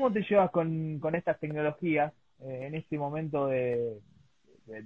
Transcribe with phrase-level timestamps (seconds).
[0.00, 3.98] ¿cómo te llevas con, estas tecnologías eh, en este momento de,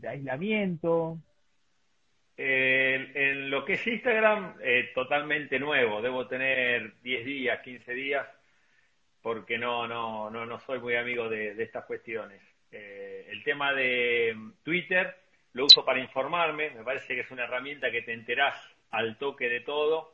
[0.09, 1.19] aislamiento?
[2.37, 6.03] en lo que es Instagram, eh, totalmente nuevo.
[6.03, 8.27] Debo tener 10 días, 15 días,
[9.23, 12.43] porque no, no, no, no soy muy amigo de, estas cuestiones.
[12.73, 15.17] Eh, el tema de Twitter
[15.53, 18.57] lo uso para informarme, me parece que es una herramienta que te enterás
[18.91, 20.14] al toque de todo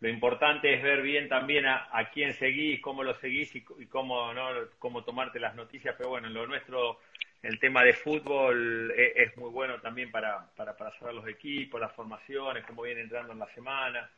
[0.00, 4.48] lo importante es ver bien también a, quién seguís, cómo lo seguís y, cómo, ¿no?
[4.78, 5.94] cómo tomarte las noticias.
[5.96, 6.98] Pero bueno, lo nuestro,
[7.42, 11.80] el tema de fútbol e, es, muy bueno también para, para, para, saber los equipos,
[11.80, 14.10] las formaciones, cómo viene entrando en la semana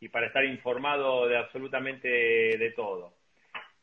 [0.00, 3.14] y para estar informado de absolutamente de, todo.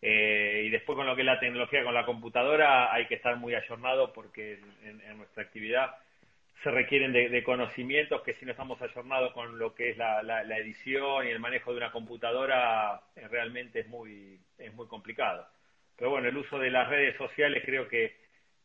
[0.01, 3.35] Eh, y después con lo que es la tecnología, con la computadora, hay que estar
[3.37, 5.95] muy ayornado porque en nuestra actividad
[6.63, 11.27] se requieren de, conocimientos que si no estamos ayornados con lo que es la, edición
[11.27, 15.47] y el manejo de una computadora, eh, realmente es muy, es muy complicado.
[15.95, 18.17] Pero bueno, el uso de las redes sociales creo que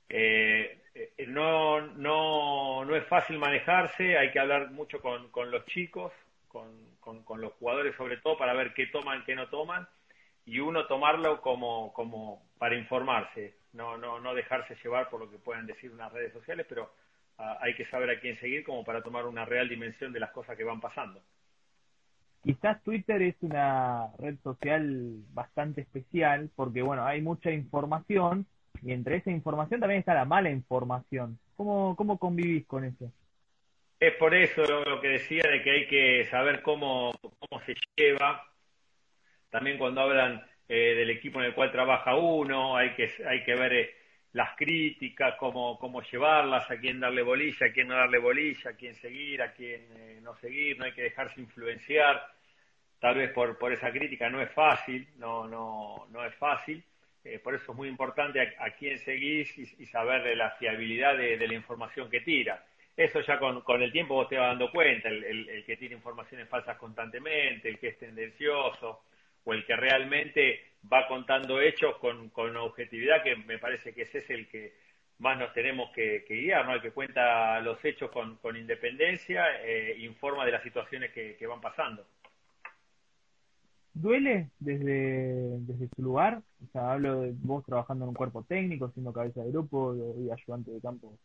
[0.08, 5.64] eh, eh, no, no, no es fácil manejarse, hay que hablar mucho con, con los
[5.66, 6.12] chicos,
[6.48, 9.86] con, con, los jugadores sobre todo, para ver qué toman, qué no toman,
[10.46, 15.38] y uno tomarlo como, como para informarse, no, no, no dejarse llevar por lo que
[15.38, 16.92] puedan decir unas redes sociales, pero
[17.60, 20.56] hay que saber a quién seguir como para tomar una real dimensión de las cosas
[20.56, 21.22] que van pasando.
[22.42, 28.46] Quizás Twitter es una red social bastante especial porque, bueno, hay mucha información
[28.82, 31.38] y entre esa información también está la mala información.
[31.56, 33.12] ¿Cómo, cómo convivís con eso?
[33.98, 38.42] Es por eso lo que decía de que hay que saber cómo, cómo se lleva.
[39.50, 43.54] También cuando hablan eh, del equipo en el cual trabaja uno, hay que, hay que
[43.54, 43.94] ver eh,
[44.32, 48.74] las críticas, cómo, cómo llevarlas, a quién darle bolilla, a quién no darle bolilla, a
[48.74, 52.32] quién seguir, a quién eh, no seguir, no hay que dejarse influenciar,
[53.00, 56.82] tal vez por, por esa crítica no es fácil, no, no, no es fácil,
[57.24, 61.46] eh, por eso es muy importante a, quién seguís y, saber de la fiabilidad de,
[61.46, 62.64] la información que tira.
[62.96, 65.96] Eso ya con, con el tiempo vos te vas dando cuenta, el, el que tiene
[65.96, 69.02] informaciones falsas constantemente, el que es tendencioso,
[69.44, 74.18] o el que realmente va contando hechos con, con objetividad, que me parece que ese
[74.18, 74.72] es el que
[75.18, 76.74] más nos tenemos que, guiar, ¿no?
[76.74, 81.60] El que cuenta los hechos con, con independencia, eh, informa de las situaciones que, van
[81.60, 82.06] pasando.
[83.92, 86.40] ¿Duele desde, desde su lugar?
[86.64, 90.30] O sea, hablo de vos trabajando en un cuerpo técnico, siendo cabeza de grupo y
[90.30, 91.18] ayudante de campo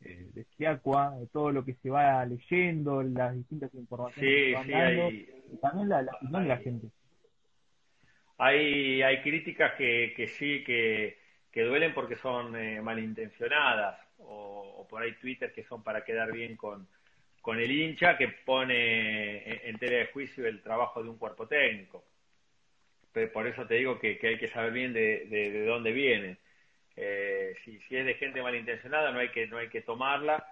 [0.00, 4.68] eh, de Siacua, todo lo que se va leyendo, las distintas informaciones que se van
[4.68, 6.88] dando, y también la, la opinión de la gente
[8.42, 11.16] hay, hay críticas que, que sí, que,
[11.54, 16.88] duelen porque son eh, malintencionadas o, por ahí Twitter que son para quedar bien con,
[17.40, 22.04] con el hincha que pone en, tela de juicio el trabajo de un cuerpo técnico.
[23.32, 26.38] por eso te digo que, hay que saber bien de, de, dónde viene.
[26.96, 30.44] Eh, si, si es de gente malintencionada no hay que no hay que tomarla.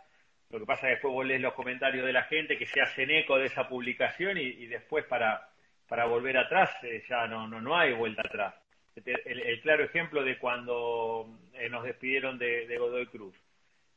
[0.51, 2.81] Lo que pasa es que después vos lees los comentarios de la gente que se
[2.81, 5.50] hacen eco de esa publicación y después para
[5.91, 8.55] para volver atrás, eh, ya no, no, no hay vuelta atrás.
[8.95, 13.35] El, claro ejemplo de cuando eh, nos despidieron de, Godoy Cruz.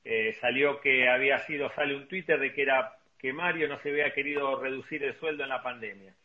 [0.04, 3.92] Eh, salió que había sido, sale un Twitter de que era que Mario no se
[3.92, 6.16] había querido reducir el sueldo en la pandemia.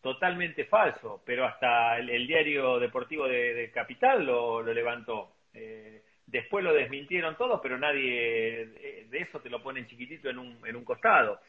[0.00, 5.32] Totalmente falso, pero hasta el, diario deportivo de, Capital lo, lo levantó.
[6.26, 8.66] después lo desmintieron todos, pero nadie
[9.10, 11.40] de eso te lo ponen chiquitito en un, en un costado.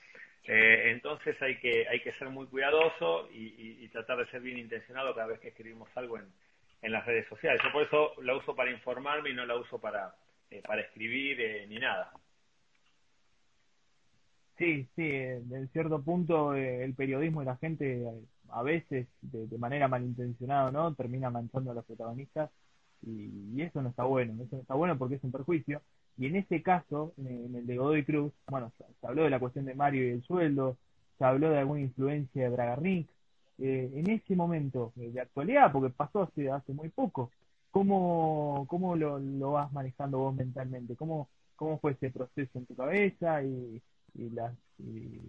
[0.46, 5.16] Eh, entonces hay que, hay que ser muy cuidadoso y, tratar de ser bien intencionado
[5.16, 6.26] cada vez que escribimos algo en,
[6.82, 7.60] en las redes sociales.
[7.64, 10.16] Yo por eso la uso para informarme y no la uso para,
[10.52, 12.12] eh, para escribir eh, ni nada.
[14.58, 18.06] Sí, sí, en cierto punto el periodismo y la gente
[18.50, 22.50] a veces de, manera malintencionada no termina manchando a los protagonistas
[23.02, 25.82] y, eso no está bueno, eso no está bueno porque es un perjuicio
[26.20, 29.64] y en ese caso, en el de Godoy Cruz, bueno, se habló de la cuestión
[29.64, 30.76] de Mario y el sueldo,
[31.18, 33.10] se habló de alguna influencia de Bragarnik.
[33.58, 37.32] Eh, en ese momento eh, de actualidad, porque pasó hace, hace muy poco,
[37.72, 40.98] ¿cómo, cómo lo, lo vas manejando vos mentalmente?
[40.98, 43.82] ¿Cómo, ¿Cómo fue ese proceso en tu cabeza y,
[44.16, 45.22] y, las, y,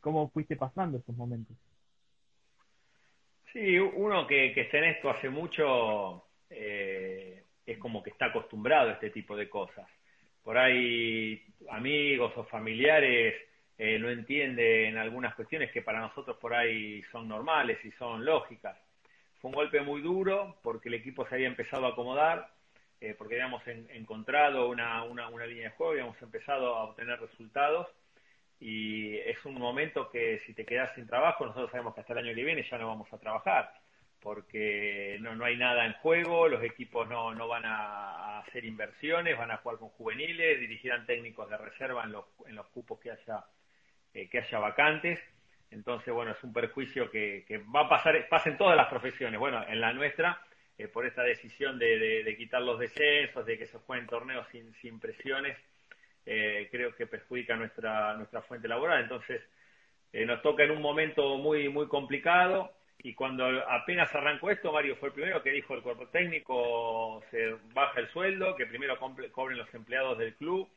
[0.00, 1.56] cómo fuiste pasando esos momentos?
[3.52, 8.90] Sí, uno que, que está en esto hace mucho eh, es como que está acostumbrado
[8.90, 9.86] a este tipo de cosas
[10.46, 13.34] por ahí amigos o familiares
[13.76, 18.78] eh, no entienden algunas cuestiones que para nosotros por ahí son normales y son lógicas.
[19.40, 22.48] Fue un golpe muy duro porque el equipo se había empezado a acomodar,
[23.00, 27.88] eh, porque habíamos encontrado una, una, una, línea de juego, habíamos empezado a obtener resultados
[28.60, 32.20] y es un momento que si te quedas sin trabajo, nosotros sabemos que hasta el
[32.20, 33.74] año que viene ya no vamos a trabajar
[34.26, 39.38] porque no, no hay nada en juego, los equipos no, no van a, hacer inversiones,
[39.38, 43.12] van a jugar con juveniles, dirigirán técnicos de reserva en los, en los cupos que
[43.12, 43.44] haya,
[44.12, 45.20] eh, que haya vacantes.
[45.70, 49.38] Entonces, bueno, es un perjuicio que, que, va a pasar, pasa en todas las profesiones.
[49.38, 50.42] Bueno, en la nuestra,
[50.76, 54.74] eh, por esta decisión de, de, quitar los descensos, de que se jueguen torneos sin,
[54.80, 55.56] sin presiones,
[56.24, 59.04] eh, creo que perjudica nuestra, nuestra fuente laboral.
[59.04, 59.40] Entonces,
[60.12, 65.08] nos toca en un momento muy, muy complicado y cuando apenas arrancó esto, Mario fue
[65.08, 68.98] el primero que dijo el cuerpo técnico se baja el sueldo, que primero
[69.32, 70.68] cobren los empleados del club,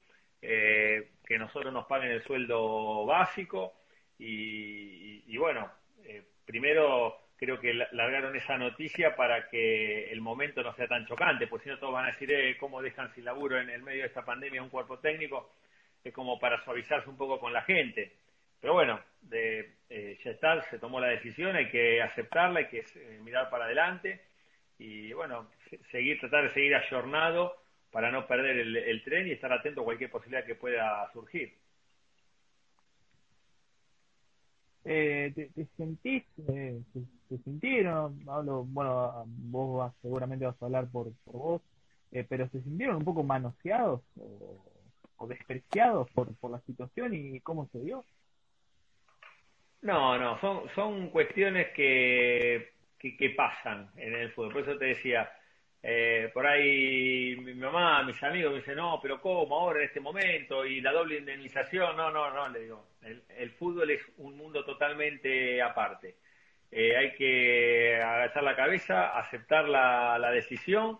[0.41, 3.73] eh, que nosotros nos paguen el sueldo básico
[4.17, 5.71] y, bueno,
[6.03, 11.47] eh, primero creo que largaron esa noticia para que el momento no sea tan chocante,
[11.47, 14.01] porque si no todos van a decir, eh, ¿cómo dejan sin laburo en el medio
[14.01, 15.53] de esta pandemia un cuerpo técnico?
[16.03, 18.11] Es como para suavizarse un poco con la gente.
[18.61, 22.79] Pero bueno, de, eh, ya está, se tomó la decisión, hay que aceptarla, hay que
[22.79, 24.21] eh, mirar para adelante
[24.77, 25.49] y bueno,
[25.91, 27.55] seguir, tratar de seguir ayornado
[27.91, 31.57] para no perder el, tren y estar atento a cualquier posibilidad que pueda surgir.
[34.85, 36.81] Eh, te, sentís, eh,
[37.27, 41.61] te, sintieron, hablo, bueno, vos seguramente vas a hablar por, vos,
[42.29, 44.63] pero se sintieron un poco manoseados o,
[45.17, 48.05] o despreciados por, por la situación y cómo se dio?
[49.81, 54.53] No, no, son, son cuestiones que, que, pasan en el fútbol.
[54.53, 55.31] Por eso te decía,
[55.81, 60.01] eh, por ahí mi mamá, mis amigos me dicen, no, pero ¿cómo ahora en este
[60.01, 60.65] momento?
[60.65, 64.65] Y la doble indemnización, no, no, no, le digo, el, el fútbol es un mundo
[64.65, 66.17] totalmente aparte.
[66.71, 70.99] Eh, hay que agachar la cabeza, aceptar la, la decisión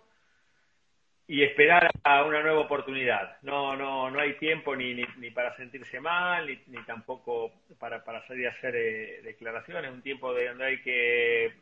[1.29, 3.37] y esperar a una nueva oportunidad.
[3.43, 8.25] No, no, no hay tiempo ni, ni, para sentirse mal, ni, ni tampoco para, para,
[8.25, 9.91] salir a hacer eh, declaraciones.
[9.91, 11.53] Un tiempo de donde hay que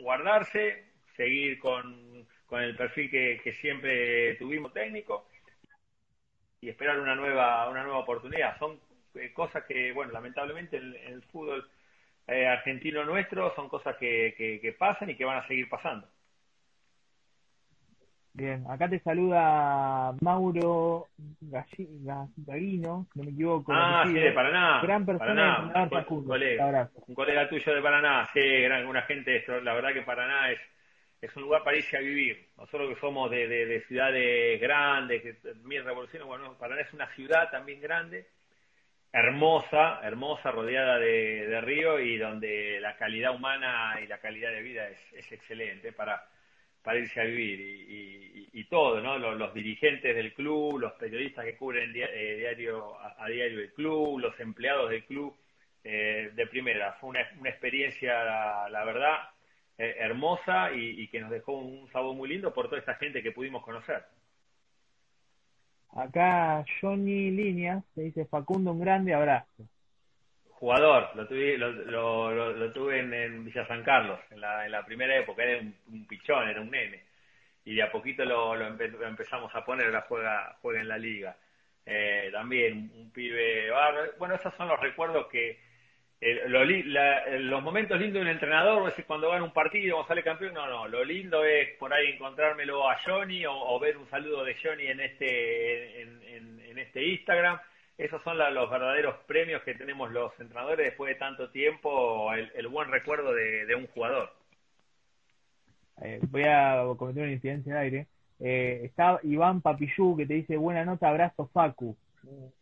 [0.00, 0.86] guardarse,
[1.16, 5.28] seguir con, con el perfil que, que, siempre tuvimos técnico
[6.60, 8.58] y esperar una nueva, una nueva oportunidad.
[8.58, 8.80] Son
[9.14, 11.70] eh, cosas que, bueno, lamentablemente en, el fútbol
[12.26, 16.08] eh, argentino nuestro son cosas que, que, que pasan y que van a seguir pasando.
[18.34, 21.08] Bien, acá te saluda Mauro
[21.40, 23.72] Gallino, no me equivoco.
[23.74, 24.80] Ah, sí, de Paraná.
[24.80, 25.70] Gran persona
[26.08, 30.50] un, colega, un colega tuyo de Paraná, sí, gran, una gente, la verdad que Paraná
[30.50, 30.58] es,
[31.20, 32.48] es un lugar para irse a vivir.
[32.56, 37.50] Nosotros que somos de, de, ciudades grandes, que mil revoluciones, bueno, Paraná es una ciudad
[37.50, 38.28] también grande,
[39.12, 44.62] hermosa, hermosa, rodeada de, de río y donde la calidad humana y la calidad de
[44.62, 46.31] vida es, es excelente para
[46.82, 49.18] para irse a vivir y, y, todo, ¿no?
[49.18, 54.90] Los, dirigentes del club, los periodistas que cubren eh, a, diario el club, los empleados
[54.90, 55.34] del club,
[55.84, 56.94] eh, de primera.
[56.94, 59.16] Fue una, una experiencia, la, verdad,
[59.78, 63.32] eh, hermosa y, que nos dejó un sabor muy lindo por toda esta gente que
[63.32, 64.04] pudimos conocer.
[65.94, 69.68] Acá Johnny Líneas te dice Facundo, un grande abrazo
[70.62, 74.86] jugador, lo tuve, lo, lo, lo, tuve en, Villa San Carlos, en la, en la
[74.86, 77.02] primera época, era un, pichón, era un nene.
[77.64, 81.36] Y de a poquito lo, empezamos a poner, ahora juega, juega en la liga.
[81.84, 83.72] Eh, también un pibe
[84.20, 85.58] Bueno, esos son los recuerdos que.
[86.20, 90.54] Eh, los momentos lindos de un entrenador, es cuando gana un partido o sale campeón,
[90.54, 94.54] no, no, lo lindo es por ahí encontrármelo a Johnny o, ver un saludo de
[94.62, 97.58] Johnny en este, en, en, en este Instagram
[97.98, 102.90] esos son los verdaderos premios que tenemos los entrenadores después de tanto tiempo, el, buen
[102.90, 104.32] recuerdo de, un jugador.
[106.02, 108.06] Eh, voy a cometer una incidencia de aire.
[108.40, 111.96] Eh, está Iván Papillú que te dice buena nota, abrazo Facu,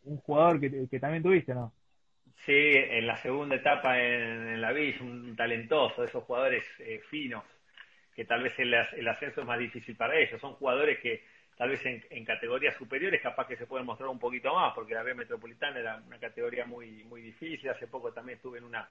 [0.04, 1.72] un, jugador que, también tuviste, ¿no?
[2.44, 7.44] Sí, en la segunda etapa en, la Villa, un talentoso, esos jugadores eh, finos,
[8.14, 11.22] que tal vez el, el ascenso es más difícil para ellos, son jugadores que
[11.61, 15.02] tal vez en, categorías superiores capaz que se pueden mostrar un poquito más, porque la
[15.02, 17.69] B Metropolitana era una categoría muy muy difícil.
[17.69, 18.88] Hace poco también estuve en una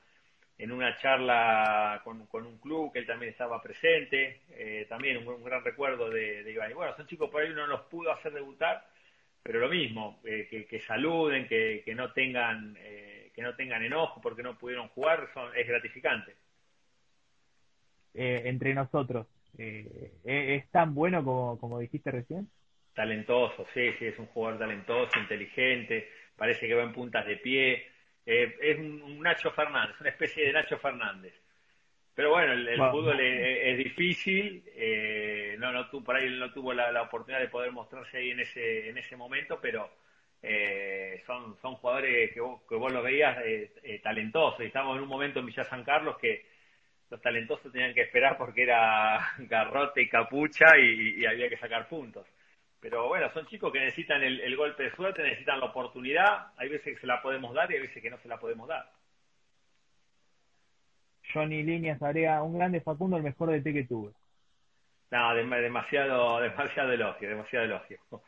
[0.56, 5.64] en una charla con, un club que él también estaba presente, eh, también un, gran
[5.64, 6.70] recuerdo de, Iván.
[6.70, 8.86] Y bueno, son chicos por ahí uno los pudo hacer debutar,
[9.42, 14.44] pero lo mismo, eh, que, saluden, que, no tengan eh, que no tengan enojo porque
[14.44, 16.36] no pudieron jugar, son, es gratificante.
[18.14, 19.26] entre nosotros,
[19.58, 22.48] ¿es tan bueno como, como dijiste recién?
[22.94, 27.88] Talentoso, sí, sí, es un jugador talentoso, inteligente, parece que va en puntas de pie.
[28.26, 31.34] Eh, es un, Nacho Fernández, una especie de Nacho Fernández.
[32.14, 37.40] Pero bueno, el, fútbol es, difícil, eh, no, no por ahí no tuvo la, oportunidad
[37.40, 39.90] de poder mostrarse ahí en ese, en ese momento, pero
[40.42, 43.38] eh, son, son jugadores que vos, que vos los veías
[44.04, 44.60] talentosos.
[44.60, 46.46] Y estamos en un momento en Villa San Carlos que
[47.10, 52.28] los talentosos tenían que esperar porque era garrote y capucha y, había que sacar puntos.
[52.82, 56.48] Pero bueno, son chicos que necesitan el, golpe de suerte, necesitan la oportunidad.
[56.58, 58.68] Hay veces que se la podemos dar y hay veces que no se la podemos
[58.68, 58.90] dar.
[61.34, 64.14] Johnny Líneas agrega un grande Facundo, el mejor de té que tuve.
[65.12, 68.00] No, demasiado, demasiado elogio, demasiado elogio.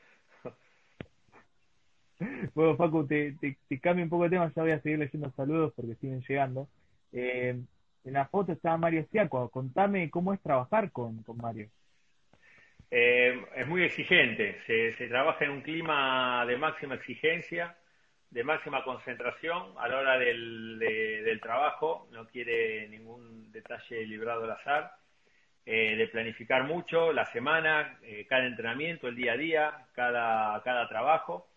[2.54, 3.36] Bueno, Facu, te,
[3.68, 6.68] te, cambio un poco de tema, ya voy a seguir leyendo saludos porque siguen llegando.
[7.12, 7.60] Eh,
[8.04, 9.50] en la foto estaba Mario Siaco.
[9.50, 11.68] Contame cómo es trabajar con, con Mario.
[12.92, 14.60] Eh, es muy exigente.
[14.68, 17.76] Se, trabaja en un clima de máxima exigencia,
[18.30, 22.08] de máxima concentración a la hora del, trabajo.
[22.12, 24.92] No quiere ningún detalle librado al azar.
[25.66, 30.90] Eh, de planificar mucho la semana, eh, cada entrenamiento, el día a día, cada, cada
[30.90, 31.48] trabajo.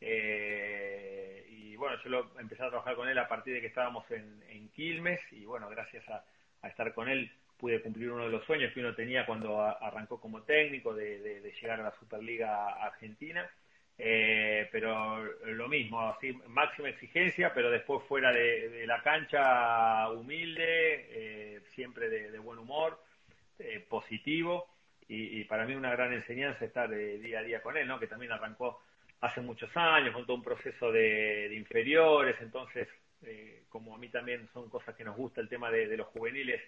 [0.00, 4.42] Eh, y bueno, yo empecé a trabajar con él a partir de que estábamos en,
[4.74, 6.24] Quilmes y bueno, gracias a,
[6.66, 10.42] estar con él pude cumplir uno de los sueños que uno tenía cuando arrancó como
[10.42, 13.48] técnico de, llegar a la Superliga Argentina.
[13.96, 21.60] Eh, pero lo mismo, así, máxima exigencia, pero después fuera de, la cancha humilde, eh,
[21.74, 23.00] siempre de, buen humor,
[23.88, 24.66] positivo,
[25.06, 28.80] y, para mí una gran enseñanza estar día a día con él, que también arrancó
[29.24, 32.88] hace muchos años, con todo un proceso de, inferiores, entonces,
[33.22, 36.60] eh, como a mí también son cosas que nos gusta el tema de, los juveniles,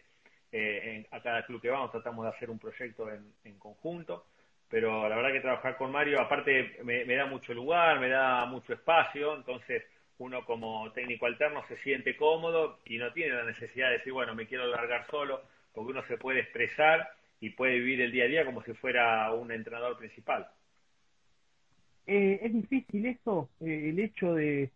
[0.52, 4.26] eh, a cada club que vamos tratamos de hacer un proyecto en, conjunto,
[4.68, 8.72] pero la verdad que trabajar con Mario, aparte me, da mucho lugar, me da mucho
[8.72, 9.82] espacio, entonces
[10.18, 14.34] uno como técnico alterno se siente cómodo y no tiene la necesidad de decir, bueno,
[14.34, 17.10] me quiero largar solo, porque uno se puede expresar
[17.40, 20.48] y puede vivir el día a día como si fuera un entrenador principal.
[22.06, 24.70] Eh, es difícil eso, eh, el hecho de,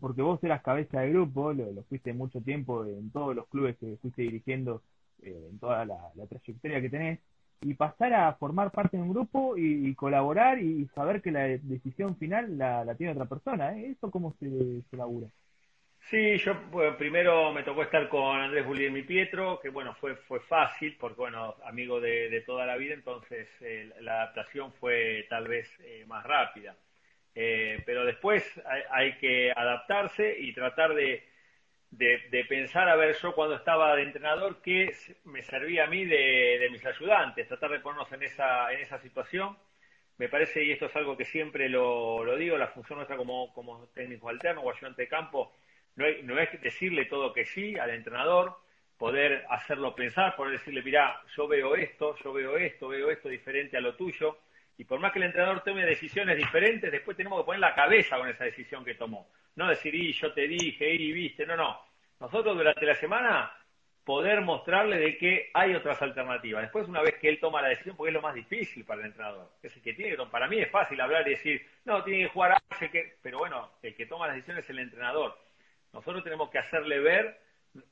[0.00, 3.96] porque vos eras cabeza de grupo, lo, fuiste mucho tiempo en todos los clubes que
[4.02, 4.82] fuiste dirigiendo,
[5.22, 7.20] eh, en toda la, trayectoria que tenés,
[7.62, 12.16] y pasar a formar parte de un grupo y, colaborar y, saber que la decisión
[12.16, 15.28] final la, tiene otra persona, ¿eso cómo se, se labura?
[16.10, 16.54] Sí, yo
[16.96, 21.56] primero me tocó estar con Andrés Guglielmi Pietro, que bueno, fue, fue fácil, porque bueno,
[21.64, 26.76] amigo de, toda la vida, entonces eh, la adaptación fue tal vez eh, más rápida.
[27.34, 28.44] Eh, pero después
[28.90, 31.24] hay, que adaptarse y tratar de,
[31.90, 36.68] de, pensar, a ver, yo cuando estaba de entrenador, qué me servía a mí de,
[36.70, 39.56] mis ayudantes, tratar de ponernos en esa, en esa situación.
[40.18, 43.52] Me parece, y esto es algo que siempre lo, lo digo, la función nuestra como,
[43.52, 45.52] como técnico alterno o ayudante de campo,
[45.96, 48.56] no, es decirle todo que sí al entrenador,
[48.98, 53.76] poder hacerlo pensar, poder decirle, mira, yo veo esto, yo veo esto, veo esto diferente
[53.76, 54.38] a lo tuyo,
[54.78, 58.18] y por más que el entrenador tome decisiones diferentes, después tenemos que poner la cabeza
[58.18, 59.28] con esa decisión que tomó.
[59.54, 61.80] No decir, y yo te dije, y viste, no, no.
[62.20, 63.52] Nosotros durante la semana
[64.04, 66.62] poder mostrarle de que hay otras alternativas.
[66.62, 69.08] Después, una vez que él toma la decisión, porque es lo más difícil para el
[69.08, 72.28] entrenador, es el que tiene para mí es fácil hablar y decir, no, tiene que
[72.28, 75.36] jugar, hace que, pero bueno, el que toma las decisiones es el entrenador.
[75.92, 77.40] Nosotros tenemos que hacerle ver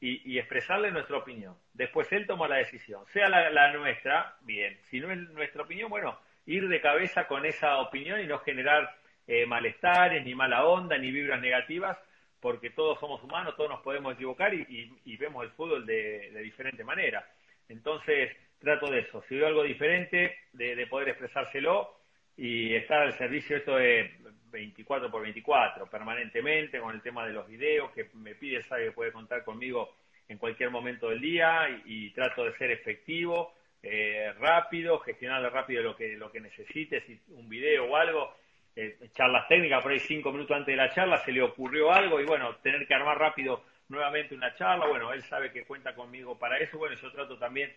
[0.00, 1.57] y, expresarle nuestra opinión.
[1.73, 3.05] Después él toma la decisión.
[3.12, 4.79] Sea la, nuestra, bien.
[4.91, 8.95] Si no es nuestra opinión, bueno, ir de cabeza con esa opinión y no generar
[9.27, 11.99] eh, malestares, ni mala onda, ni vibras negativas,
[12.41, 17.27] porque todos somos humanos, todos nos podemos equivocar y, vemos el fútbol de, diferente manera.
[17.69, 19.23] Entonces, trato de eso.
[19.29, 21.97] Si veo algo diferente, de, de poder expresárselo
[22.37, 24.13] y estar al servicio, esto de
[24.51, 28.93] 24 por 24 permanentemente con el tema de los videos, que me pide, sabe que
[28.93, 29.95] puede contar conmigo
[30.29, 33.53] en cualquier momento del día y, trato de ser efectivo,
[33.87, 38.35] eh, rápido, gestionarle rápido lo que, lo que necesite, si un video o algo,
[38.75, 42.19] eh, charlas técnicas, por ahí cinco minutos antes de la charla se le ocurrió algo
[42.19, 46.38] y bueno, tener que armar rápido nuevamente una charla, bueno, él sabe que cuenta conmigo
[46.38, 47.71] para eso, bueno, yo trato también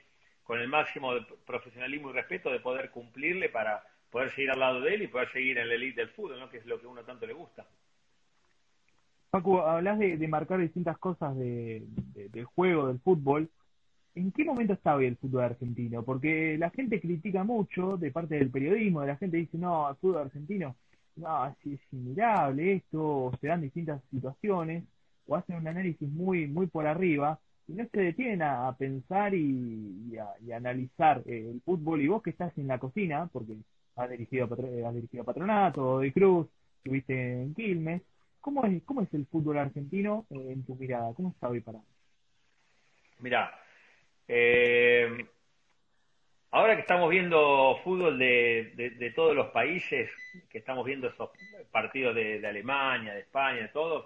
[0.43, 4.79] con el máximo de profesionalismo y respeto de poder cumplirle para poder seguir al lado
[4.79, 7.03] de él y poder seguir en la elite del fútbol, que es lo que uno
[7.03, 7.65] tanto le gusta.
[9.29, 11.83] Paco, hablas de, marcar distintas cosas de,
[12.29, 13.49] del juego, del fútbol.
[14.17, 16.01] ¿En qué momento está hoy el fútbol argentino?
[16.03, 20.23] Porque la gente critica mucho de parte del periodismo, la gente dice, no, el fútbol
[20.23, 20.75] argentino,
[21.17, 24.85] no, es, es inmirable esto, o se dan distintas situaciones,
[25.27, 30.17] o hacen un análisis muy, muy por arriba, y no se detienen a, pensar y,
[30.17, 33.55] a, analizar el fútbol, y vos que estás en la cocina, porque
[33.97, 34.49] has dirigido,
[34.87, 36.47] has dirigido Patronato, de Cruz,
[36.77, 38.01] estuviste en Quilmes.
[38.41, 41.13] ¿Cómo es, cómo es el fútbol argentino eh, en tu mirada?
[41.13, 41.79] ¿Cómo está hoy para
[43.19, 43.51] Mira,
[44.27, 45.25] eh,
[46.51, 50.09] ahora que estamos viendo fútbol de, todos los países,
[50.49, 51.29] que estamos viendo esos
[51.71, 54.05] partidos de, Alemania, de España, de todos,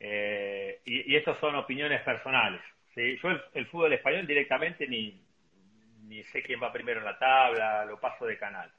[0.00, 2.60] eh, y, y estos son opiniones personales,
[2.96, 5.20] yo el, fútbol español directamente ni,
[6.06, 8.70] ni sé quién va primero en la tabla, lo paso de canal.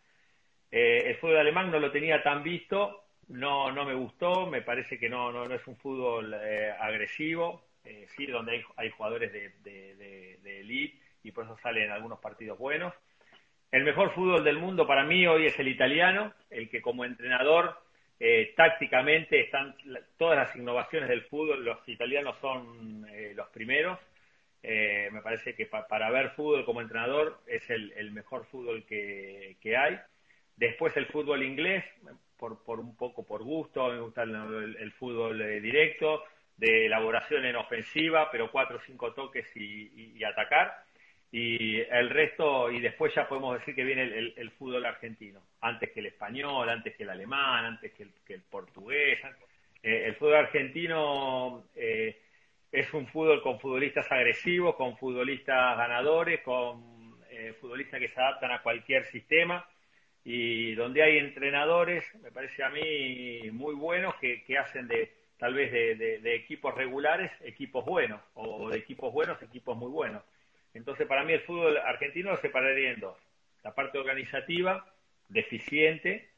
[0.72, 4.98] Eh, el fútbol alemán no lo tenía tan visto, no, no me gustó, me parece
[4.98, 9.32] que no, no, no es un fútbol eh, agresivo, eh, sí, donde hay, hay jugadores
[9.32, 9.96] de, de,
[10.42, 12.94] de, elite y por eso salen algunos partidos buenos.
[13.72, 17.78] El mejor fútbol del mundo para mí hoy es el italiano, el que como entrenador
[18.18, 19.76] eh, tácticamente están
[20.18, 24.00] todas las innovaciones del fútbol, los italianos son eh, los primeros.
[24.64, 30.00] Eh, me parece que para ver fútbol como entrenador es el, mejor fútbol que, hay.
[30.56, 31.84] Después el fútbol inglés,
[32.38, 36.24] por, por un poco por gusto, me gusta el, fútbol directo,
[36.58, 40.86] de elaboración en ofensiva, pero cuatro o cinco toques y atacar.
[41.38, 46.00] Y el resto, y después ya podemos decir que viene el, fútbol argentino, antes que
[46.00, 49.20] el español, antes que el alemán, antes que el, portugués.
[49.84, 52.22] Eh, el fútbol argentino eh,
[52.72, 58.52] es un fútbol con futbolistas agresivos, con futbolistas ganadores, con eh, futbolistas que se adaptan
[58.52, 59.68] a cualquier sistema.
[60.24, 65.72] Y donde hay entrenadores, me parece a mí, muy buenos que, hacen de tal vez
[65.72, 70.24] de, equipos regulares equipos buenos o de equipos buenos equipos muy buenos.
[70.74, 73.18] Entonces, para mí el fútbol argentino lo separaría en dos.
[73.64, 74.86] La parte organizativa,
[75.30, 76.30] deficiente,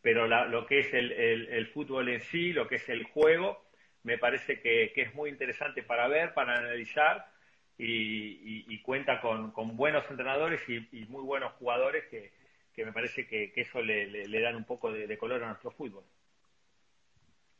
[0.00, 3.64] pero lo que es el, fútbol en sí, lo que es el juego,
[4.02, 7.26] me parece que, es muy interesante para ver, para analizar
[7.78, 14.40] y, cuenta con, buenos entrenadores y, muy buenos jugadores que, me parece que, eso le,
[14.40, 16.04] dan un poco de, color a nuestro fútbol.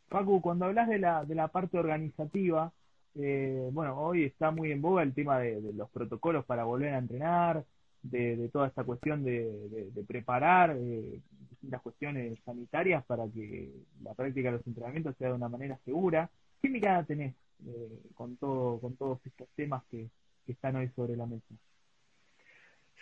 [0.09, 2.73] Paco, cuando hablas de la, de la parte organizativa,
[3.17, 6.99] eh, bueno, hoy está muy en boga el tema de, los protocolos para volver a
[6.99, 7.65] entrenar,
[8.03, 11.21] de, toda esta cuestión de, preparar eh,
[11.63, 16.31] las cuestiones sanitarias para que la práctica de los entrenamientos sea de una manera segura.
[16.61, 17.35] ¿Qué mirada tenés
[17.67, 20.09] eh, con, todo, con todos estos temas que,
[20.47, 21.55] están hoy sobre la mesa?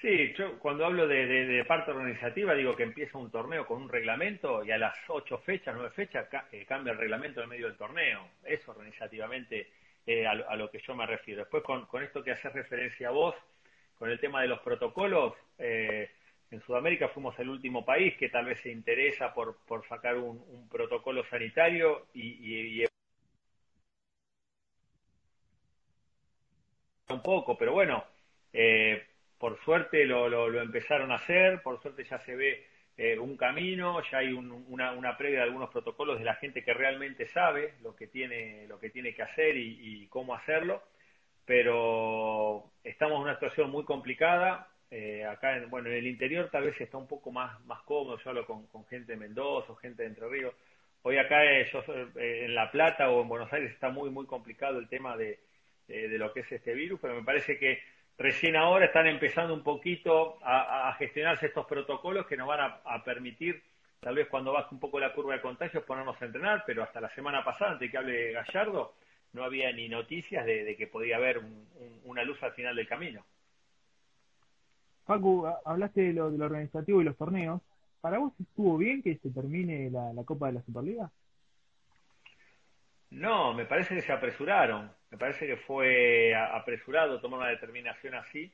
[0.03, 4.65] Sí, yo cuando hablo de, parte organizativa digo que empieza un torneo con un reglamento
[4.65, 6.27] y a las ocho fechas, nueve fechas
[6.67, 8.29] cambia el reglamento en medio del torneo.
[8.45, 9.71] Eso organizativamente
[10.05, 11.43] eh, a, lo que yo me refiero.
[11.43, 13.37] Después, con, esto que haces referencia a vos,
[13.97, 16.11] con el tema de los protocolos, eh,
[16.51, 20.69] en Sudamérica fuimos el último país que tal vez se interesa por, por sacar un,
[20.69, 22.85] protocolo sanitario y,
[27.09, 28.05] un poco, pero bueno,
[28.53, 29.12] eh,
[29.42, 32.64] por suerte lo, lo, empezaron a hacer, por suerte ya se ve
[32.96, 36.72] eh, un camino, ya hay una, una, previa de algunos protocolos de la gente que
[36.72, 40.85] realmente sabe lo que tiene, lo que, tiene que hacer y, cómo hacerlo,
[41.44, 44.68] pero estamos en una situación muy complicada.
[44.92, 48.20] Eh, acá, en, bueno, en el interior tal vez está un poco más, más cómodo,
[48.22, 50.55] yo hablo con, gente de Mendoza gente de Entre Ríos.
[51.02, 51.83] Hoy acá eh, yo,
[52.14, 55.40] en La Plata o en Buenos Aires está muy, muy complicado el tema de,
[55.88, 57.81] de lo que es este virus, pero me parece que
[58.23, 63.63] recién ahora están empezando un poquito a, gestionarse estos protocolos que nos van a, permitir,
[64.01, 67.01] tal vez cuando baje un poco la curva de contagios, ponernos a entrenar, pero hasta
[67.01, 68.95] la semana pasada, antes que hable Gallardo,
[69.33, 71.41] no había ni noticias de, que podía haber
[72.05, 73.25] una luz al final del camino.
[75.05, 77.61] Facu, hablaste de lo, de lo organizativo y los torneos.
[78.01, 81.11] ¿Para vos estuvo bien que se termine la Copa de la Superliga?
[83.12, 84.90] No, me parece que se apresuraron.
[85.11, 88.51] Me parece que fue apresurado tomar una determinación así,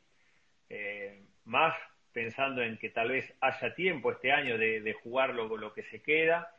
[0.69, 1.77] eh, más
[2.13, 6.03] pensando en que tal vez haya tiempo este año de, de jugar lo, que se
[6.03, 6.53] queda.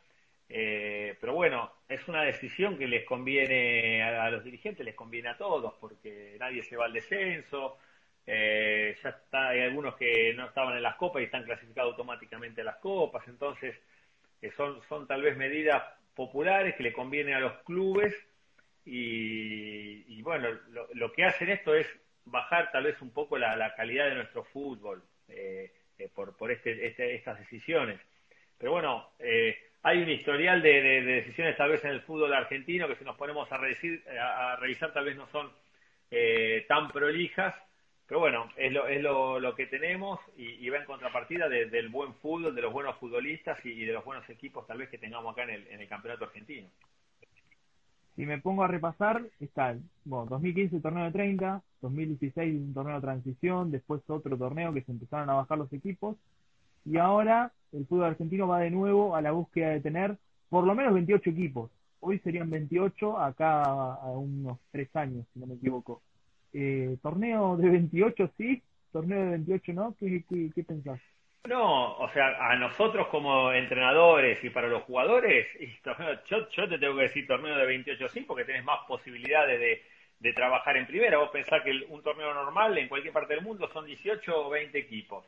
[0.48, 5.36] Eh, pero bueno, es una decisión que les conviene a, los dirigentes, les conviene a
[5.36, 7.78] todos, porque nadie se va al descenso.
[8.26, 12.62] Eh, ya está, hay algunos que no estaban en las copas y están clasificados automáticamente
[12.62, 13.28] a las copas.
[13.28, 13.76] Entonces,
[14.56, 15.82] son, son tal vez medidas
[16.14, 18.14] populares que le convienen a los clubes
[18.84, 20.48] y, bueno,
[20.94, 21.86] lo, que hacen esto es
[22.24, 26.86] bajar tal vez un poco la, calidad de nuestro fútbol eh, eh, por, por este,
[26.86, 28.00] este, estas decisiones.
[28.58, 32.96] Pero bueno, eh, hay un historial de, decisiones tal vez en el fútbol argentino que
[32.96, 35.52] si nos ponemos a, a, revisar tal vez no son
[36.66, 37.54] tan prolijas,
[38.10, 42.52] pero bueno, es lo, es lo, que tenemos y, va en contrapartida del buen fútbol,
[42.52, 45.50] de los buenos futbolistas y, de los buenos equipos tal vez que tengamos acá en
[45.50, 46.66] el, en el campeonato argentino.
[48.16, 53.00] Si me pongo a repasar, está, bueno, 2015 torneo de 30, 2016 un torneo de
[53.00, 56.16] transición, después otro torneo que se empezaron a bajar los equipos,
[56.84, 60.16] y ahora el fútbol argentino va de nuevo a la búsqueda de tener
[60.48, 61.70] por lo menos 28 equipos.
[62.00, 66.02] Hoy serían 28, acá a unos 3 años, si no me equivoco.
[66.52, 71.00] Eh, torneo de 28 sí, torneo de 28 no, ¿qué, qué, pensás?
[71.44, 75.46] No, o sea, a nosotros como entrenadores y para los jugadores,
[76.28, 80.32] yo, yo te tengo que decir torneo de 28 sí, porque tenés más posibilidades de,
[80.34, 81.18] trabajar en primera.
[81.18, 84.78] Vos pensás que un torneo normal en cualquier parte del mundo son 18 o 20
[84.78, 85.24] equipos.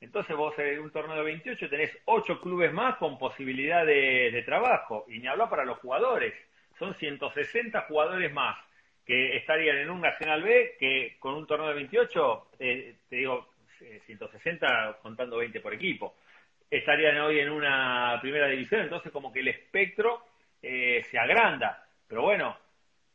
[0.00, 5.04] Entonces vos en un torneo de 28 tenés 8 clubes más con posibilidad de, trabajo.
[5.08, 6.34] Y ni hablar para los jugadores.
[6.78, 8.56] Son 160 jugadores más
[9.06, 13.48] que estarían en un Nacional B que con un torneo de 28, eh, te digo,
[14.06, 16.16] 160 eh, contando 20 por equipo.
[16.68, 20.24] Estarían hoy en una primera división, entonces como que el espectro
[20.62, 21.86] eh, se agranda.
[22.08, 22.56] Pero bueno,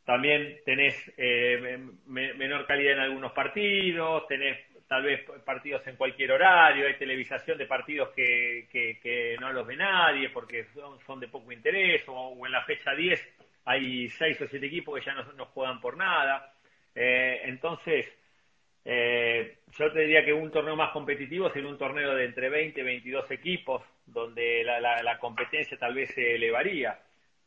[0.04, 6.86] también tenés eh, menor calidad en algunos partidos, tenés tal vez partidos en cualquier horario,
[6.86, 10.66] hay televisación de partidos que, que, no los ve nadie porque
[11.06, 15.06] son, de poco interés, o, en la fecha 10 hay 6 o 7 equipos que
[15.06, 16.54] ya no, no juegan por nada.
[16.94, 18.06] Eh, entonces,
[18.84, 22.80] eh, yo te diría que un torneo más competitivo sería un torneo de entre 20
[22.80, 26.98] y 22 equipos, donde la, la competencia tal vez se elevaría.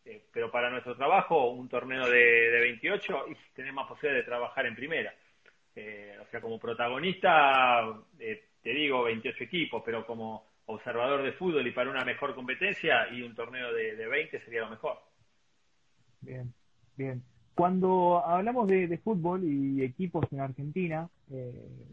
[0.05, 4.25] Eh, pero para nuestro trabajo, un torneo de, de 28 y tener más posibilidad de
[4.25, 5.13] trabajar en primera.
[5.75, 7.83] Eh, o sea, como protagonista,
[8.17, 13.21] te digo 28 equipos, pero como observador de fútbol y para una mejor competencia y
[13.21, 14.97] un torneo de, de 20 sería lo mejor.
[16.25, 16.53] Bien,
[16.97, 17.23] bien.
[17.53, 21.07] Cuando hablamos de, fútbol y equipos en Argentina,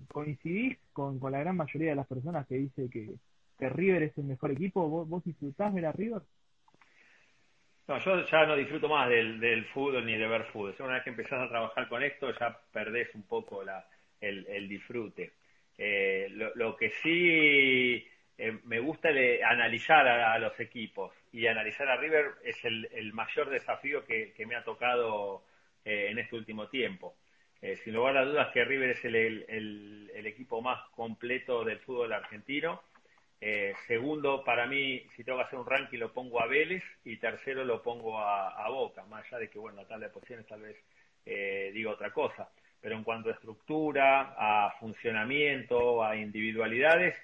[0.09, 3.14] ¿coincidís con, con, la gran mayoría de las personas que dice que,
[3.59, 4.88] que River es el mejor equipo?
[4.88, 6.23] ¿Vos, vos disfrutás ver a River?
[7.88, 10.75] No, yo ya no disfruto más del, fútbol ni de ver fútbol.
[10.81, 13.85] Una vez que empezás a trabajar con esto ya perdés un poco la,
[14.21, 15.33] el, disfrute.
[15.77, 18.07] Eh, lo, que sí
[18.38, 23.51] eh, me gusta es analizar a, los equipos y analizar a River es el, mayor
[23.51, 25.45] desafío que, me ha tocado
[25.85, 27.16] eh, en este último tiempo.
[27.85, 32.83] sin lugar a dudas que River es el equipo más completo del fútbol argentino
[33.45, 37.16] eh, segundo, para mí, si tengo que hacer un ranking, lo pongo a Vélez y
[37.16, 40.62] tercero lo pongo a, Boca, más allá de que, bueno, la tabla de posiciones tal
[40.62, 40.77] vez
[41.27, 42.49] eh, diga otra cosa.
[42.81, 47.16] Pero en cuanto a estructura, a funcionamiento, a individualidades,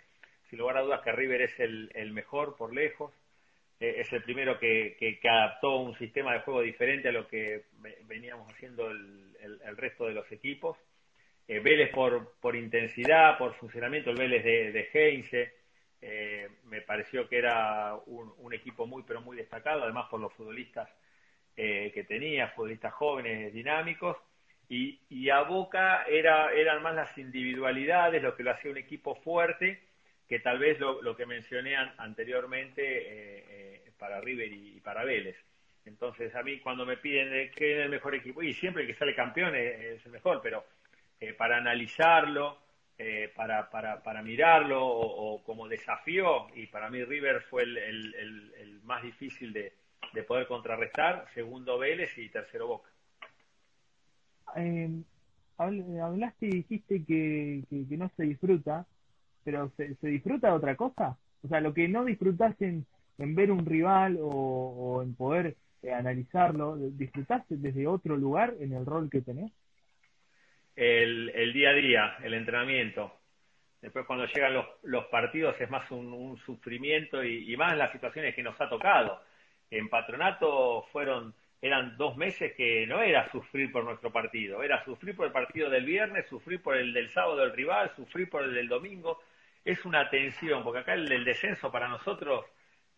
[0.50, 3.12] sin lugar a dudas que River es el, mejor por lejos.
[3.80, 7.66] Eh, es el primero que, que, adaptó un sistema de juego diferente a lo que
[8.06, 10.76] veníamos haciendo el, resto de los equipos.
[11.46, 15.58] Vélez por, por intensidad, por funcionamiento, el Vélez de, de Heinze,
[16.00, 20.88] eh, me pareció que era un, equipo muy, pero muy destacado, además por los futbolistas
[21.56, 24.16] eh, que tenía, futbolistas jóvenes, dinámicos.
[24.68, 29.82] Y, a Boca era, eran más las individualidades lo que lo hacía un equipo fuerte
[30.28, 32.82] que tal vez lo, que mencioné anteriormente
[33.37, 33.37] eh,
[33.98, 35.36] para River y, para Vélez.
[35.84, 39.14] Entonces, a mí cuando me piden que es el mejor equipo, y siempre que sale
[39.14, 40.64] campeón es el mejor, pero
[41.36, 42.58] para analizarlo,
[43.00, 48.80] eh, para, para, para, mirarlo o, como desafío, y para mí River fue el, el,
[48.82, 49.72] más difícil de,
[50.12, 52.90] de, poder contrarrestar, segundo Vélez y tercero Boca.
[54.56, 54.90] Eh,
[55.58, 58.84] hablaste y dijiste que, que, no se disfruta,
[59.44, 61.16] pero ¿se, ¿se, disfruta de otra cosa?
[61.44, 62.86] O sea, lo que no disfrutaste en,
[63.18, 68.86] en ver un rival o, en poder eh, analizarlo, ¿disfrutaste desde otro lugar en el
[68.86, 69.52] rol que tenés?
[70.78, 73.12] el, día a día, el entrenamiento.
[73.80, 78.42] Después cuando llegan los, los partidos es más un, sufrimiento y, más las situaciones que
[78.42, 79.22] nos ha tocado.
[79.70, 85.14] En patronato fueron, eran dos meses que no era sufrir por nuestro partido, era sufrir
[85.14, 88.54] por el partido del viernes, sufrir por el del sábado del rival, sufrir por el
[88.54, 89.20] del domingo.
[89.64, 92.46] Es una tensión, porque acá el, descenso para nosotros,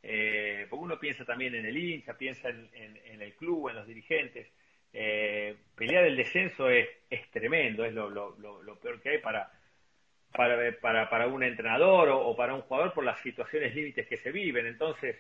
[0.03, 4.49] eh, porque uno piensa también en el hincha, piensa en el club, en los dirigentes
[4.93, 9.51] eh, pelear el descenso es, es tremendo, es lo, lo, lo, peor que hay para,
[10.33, 14.33] para, para, para un entrenador o, para un jugador por las situaciones límites que se
[14.33, 14.67] viven.
[14.67, 15.17] Entonces,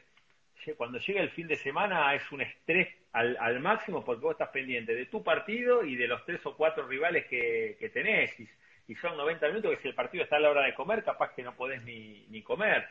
[0.77, 4.51] cuando llega el fin de semana es un estrés al, al, máximo porque vos estás
[4.51, 8.39] pendiente de tu partido y de los tres o cuatro rivales que, que tenés.
[8.41, 8.49] Y,
[8.89, 11.33] y, son 90 minutos que si el partido está a la hora de comer, capaz
[11.35, 12.89] que no podés ni, ni comer.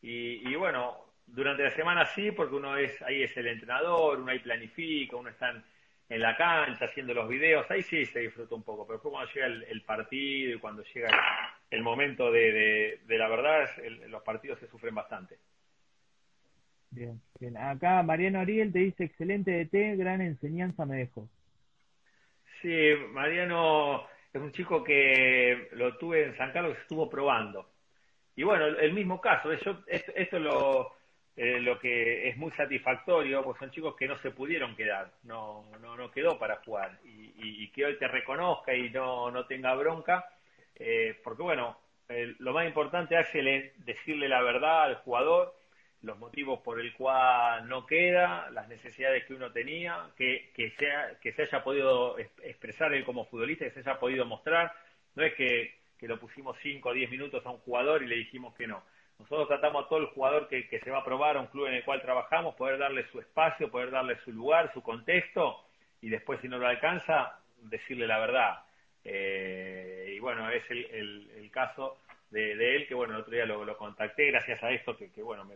[0.00, 4.30] Y, y bueno, durante la semana sí, porque uno es, ahí es el entrenador, uno
[4.30, 5.62] ahí planifica, uno está en,
[6.08, 9.46] en la cancha, haciendo los videos, ahí sí se disfruta un poco, pero cuando llega
[9.46, 11.08] el, partido y cuando llega
[11.70, 13.68] el, momento de, de, la verdad,
[14.08, 15.38] los partidos se sufren bastante.
[16.90, 17.56] Bien, bien.
[17.56, 21.28] Acá Mariano Ariel te dice, excelente de té, gran enseñanza me dejó.
[22.62, 27.70] Sí, Mariano es un chico que lo tuve en San Carlos, estuvo probando.
[28.36, 30.92] Y bueno, el mismo caso, yo, esto, esto lo,
[31.36, 35.64] eh, lo que es muy satisfactorio, pues son chicos que no se pudieron quedar, no,
[35.80, 40.24] no, no quedó para jugar y, que hoy te reconozca y no, no tenga bronca,
[40.76, 41.76] eh, porque bueno,
[42.38, 45.54] lo más importante es decirle la verdad al jugador,
[46.04, 51.18] los motivos por el cual no queda, las necesidades que uno tenía, que, que, sea,
[51.20, 54.72] que se haya podido expresar él como futbolista, que se haya podido mostrar.
[55.14, 58.16] No es que, que lo pusimos 5 o 10 minutos a un jugador y le
[58.16, 58.82] dijimos que no.
[59.24, 61.74] Nosotros tratamos a todo el jugador que, se va a probar a un club en
[61.74, 65.64] el cual trabajamos, poder darle su espacio, poder darle su lugar, su contexto,
[66.02, 68.64] y después si no lo alcanza, decirle la verdad.
[69.02, 71.96] Eh, y bueno, es el, caso
[72.30, 75.54] de, él, que bueno, el otro día lo, contacté gracias a esto, que, bueno, me,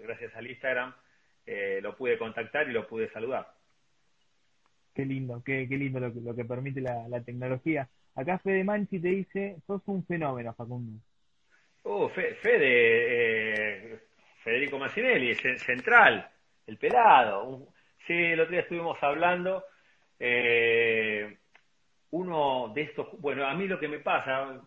[0.00, 0.92] gracias al Instagram,
[1.46, 3.50] eh, lo pude contactar y lo pude saludar.
[4.94, 7.88] Qué lindo, qué, lindo lo que, lo que permite la, la tecnología.
[8.14, 11.00] Acá Fede Manchi te dice, sos un fenómeno, Facundo.
[11.82, 12.34] Uh, Fede,
[13.94, 14.00] eh,
[14.44, 16.28] Federico Massinelli, central,
[16.66, 17.68] el pelado.
[18.06, 19.64] sí, el otro día estuvimos hablando.
[20.18, 21.38] Eh,
[22.10, 24.60] uno de estos, bueno, a mí lo que me pasa,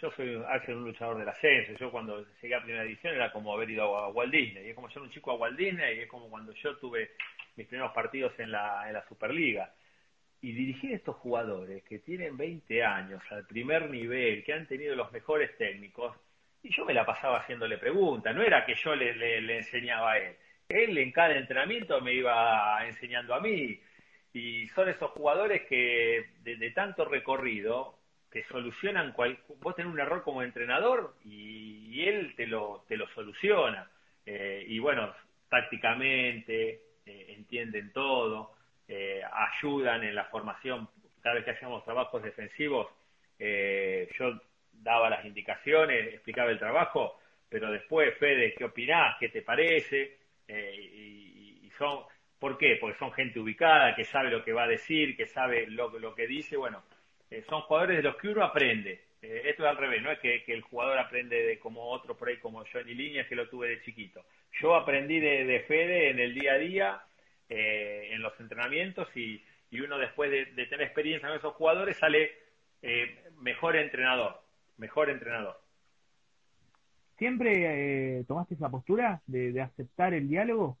[0.00, 3.70] yo soy un luchador del ascenso, yo cuando llegué a primera edición era como haber
[3.70, 6.08] ido a Walt Disney, y es como ser un chico a Walt Disney, y es
[6.08, 7.12] como cuando yo tuve
[7.56, 9.72] mis primeros partidos en la, en la Superliga.
[10.40, 14.94] Y dirigir a estos jugadores que tienen 20 años al primer nivel, que han tenido
[14.96, 16.16] los mejores técnicos,
[16.62, 20.36] y yo me la pasaba haciéndole preguntas, no era que yo le, enseñaba a él,
[20.68, 23.80] él en cada entrenamiento me iba enseñando a mí,
[24.32, 27.98] y son esos jugadores que de, tanto recorrido
[28.30, 33.06] te solucionan cual, vos tenés un error como entrenador y, él te lo te lo
[33.08, 33.88] soluciona.
[34.24, 35.12] Eh, y bueno
[35.48, 38.54] tácticamente eh, entienden todo
[38.88, 40.88] eh, ayudan en la formación.
[41.20, 42.88] Cada vez que hacíamos trabajos defensivos
[43.38, 44.40] yo
[44.82, 47.18] daba las indicaciones explicaba el trabajo
[47.48, 50.18] pero después Fede qué opinás qué te parece
[50.48, 52.04] y, y son
[52.42, 52.76] ¿Por qué?
[52.80, 56.12] Porque son gente ubicada, que sabe lo que va a decir, que sabe lo, lo
[56.12, 56.56] que dice.
[56.56, 56.82] Bueno,
[57.30, 59.00] eh, son jugadores de los que uno aprende.
[59.22, 62.28] Eh, esto es al revés, no es que, el jugador aprende de como otro por
[62.28, 64.24] ahí, como yo en Líneas, que lo tuve de chiquito.
[64.60, 67.02] Yo aprendí de, Fede en el día a día,
[67.48, 69.40] eh, en los entrenamientos, y,
[69.80, 72.32] uno después de, tener experiencia con esos jugadores sale
[73.40, 74.41] mejor entrenador,
[74.76, 75.56] mejor entrenador.
[77.18, 80.78] ¿Siempre tomaste esa postura de aceptar el diálogo?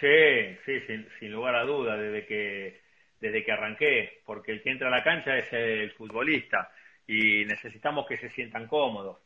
[0.00, 0.80] Sí, sí,
[1.18, 2.80] sin, lugar a duda, desde que,
[3.20, 6.70] desde que arranqué, porque el que entra a la cancha es el futbolista
[7.06, 9.18] y necesitamos que se sientan cómodos.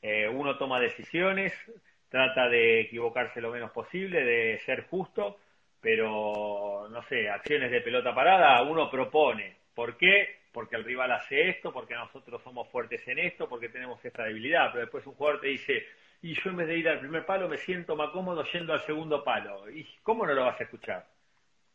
[0.00, 1.52] Eh, uno toma decisiones,
[2.08, 5.38] trata de equivocarse lo menos posible, de ser justo,
[5.80, 9.56] pero no sé, acciones de pelota parada uno propone.
[9.74, 10.45] ¿Por qué?
[10.56, 14.70] Porque el rival hace esto, porque nosotros somos fuertes en esto, porque tenemos esta debilidad,
[14.72, 15.86] pero después un jugador te dice,
[16.22, 18.80] y yo en vez de ir al primer palo me siento más cómodo yendo al
[18.80, 19.68] segundo palo.
[19.68, 21.04] ¿Y cómo no lo vas a escuchar?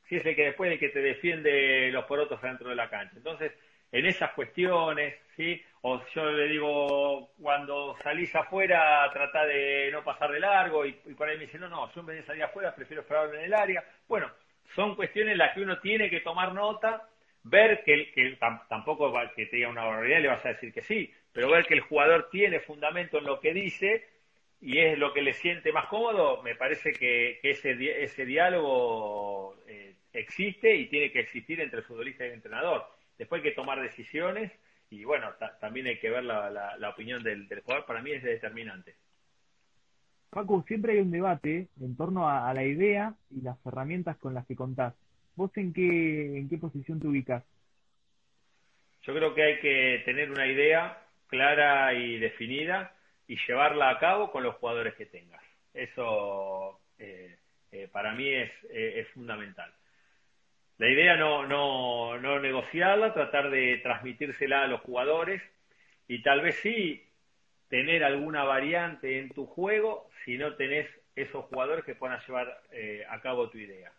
[0.09, 3.17] Si es el que después el que te defiende los porotos dentro de la cancha.
[3.17, 3.51] Entonces,
[3.91, 5.63] en esas cuestiones, ¿sí?
[5.83, 11.29] O yo le digo, cuando salís afuera, trata de no pasar de largo, y, por
[11.29, 13.53] ahí me dice, no, no, yo en vez de salir afuera, prefiero esperarlo en el
[13.53, 13.85] área.
[14.07, 14.31] Bueno,
[14.73, 17.07] son cuestiones en las que uno tiene que tomar nota,
[17.43, 18.37] ver que,
[18.69, 21.73] tampoco que te diga una barbaridad le vas a decir que sí, pero ver que
[21.73, 24.07] el jugador tiene fundamento en lo que dice
[24.61, 29.95] y es lo que le siente más cómodo, me parece que, ese, ese diálogo eh,
[30.13, 32.85] existe y tiene que existir entre el futbolista y el entrenador.
[33.17, 34.51] Después hay que tomar decisiones
[34.91, 35.29] y bueno,
[35.61, 38.95] también hay que ver la, la, opinión del, jugador, para mí es determinante.
[40.29, 44.45] Paco, siempre hay un debate en torno a, la idea y las herramientas con las
[44.45, 44.93] que contás.
[45.35, 47.43] ¿Vos en qué, en qué posición te ubicas?
[49.03, 52.93] Yo creo que hay que tener una idea clara y definida
[53.27, 55.41] y llevarla a cabo con los jugadores que tengas.
[55.73, 57.37] Eso eh,
[57.71, 59.73] eh, para mí es, eh, es, fundamental.
[60.77, 65.41] La idea no, no, no negociarla, tratar de transmitírsela a los jugadores
[66.07, 67.07] y tal vez sí
[67.69, 72.61] tener alguna variante en tu juego si no tenés esos jugadores que puedan llevar
[73.09, 73.91] a cabo tu idea.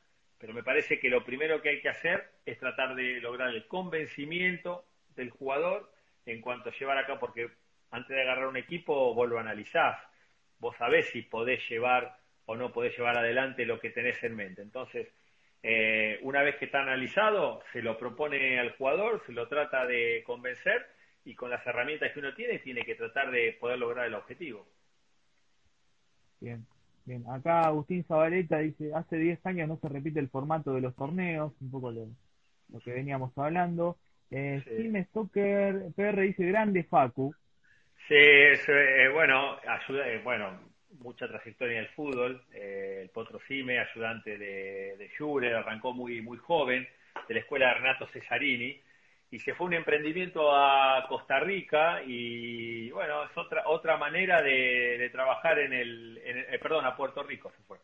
[0.42, 3.64] Pero me parece que lo primero que hay que hacer es tratar de lograr el
[3.68, 5.92] convencimiento del jugador
[6.26, 7.48] en cuanto a llevar a cabo, porque
[7.92, 10.02] antes de agarrar un equipo, vos lo analizás.
[10.58, 14.62] Vos sabés si podés llevar o no podés llevar adelante lo que tenés en mente.
[14.62, 15.14] Entonces,
[15.62, 20.24] eh, una vez que está analizado, se lo propone al jugador, se lo trata de
[20.26, 20.88] convencer
[21.24, 24.66] y con las herramientas que uno tiene, tiene que tratar de poder lograr el objetivo.
[26.40, 26.66] Bien,
[27.04, 27.24] bien.
[27.30, 31.52] Acá Agustín Zabaleta dice, hace 10 años no se repite el formato de los torneos,
[31.60, 32.08] un poco lo,
[32.80, 33.96] que veníamos hablando.
[34.30, 35.04] Eh, sí.
[35.04, 37.34] Stoker PR dice, grande Facu.
[38.08, 40.58] Sí, eh, bueno, ayuda, eh, bueno,
[40.98, 42.42] mucha trayectoria en el fútbol.
[42.52, 46.86] Eh, el Potro Cime, ayudante de, de arrancó muy, muy joven,
[47.28, 48.80] de la escuela de Renato Cesarini.
[49.32, 55.08] Y se fue un emprendimiento a Costa Rica y bueno, es otra otra manera de,
[55.10, 57.78] trabajar en el, eh, perdón, a Puerto Rico se fue,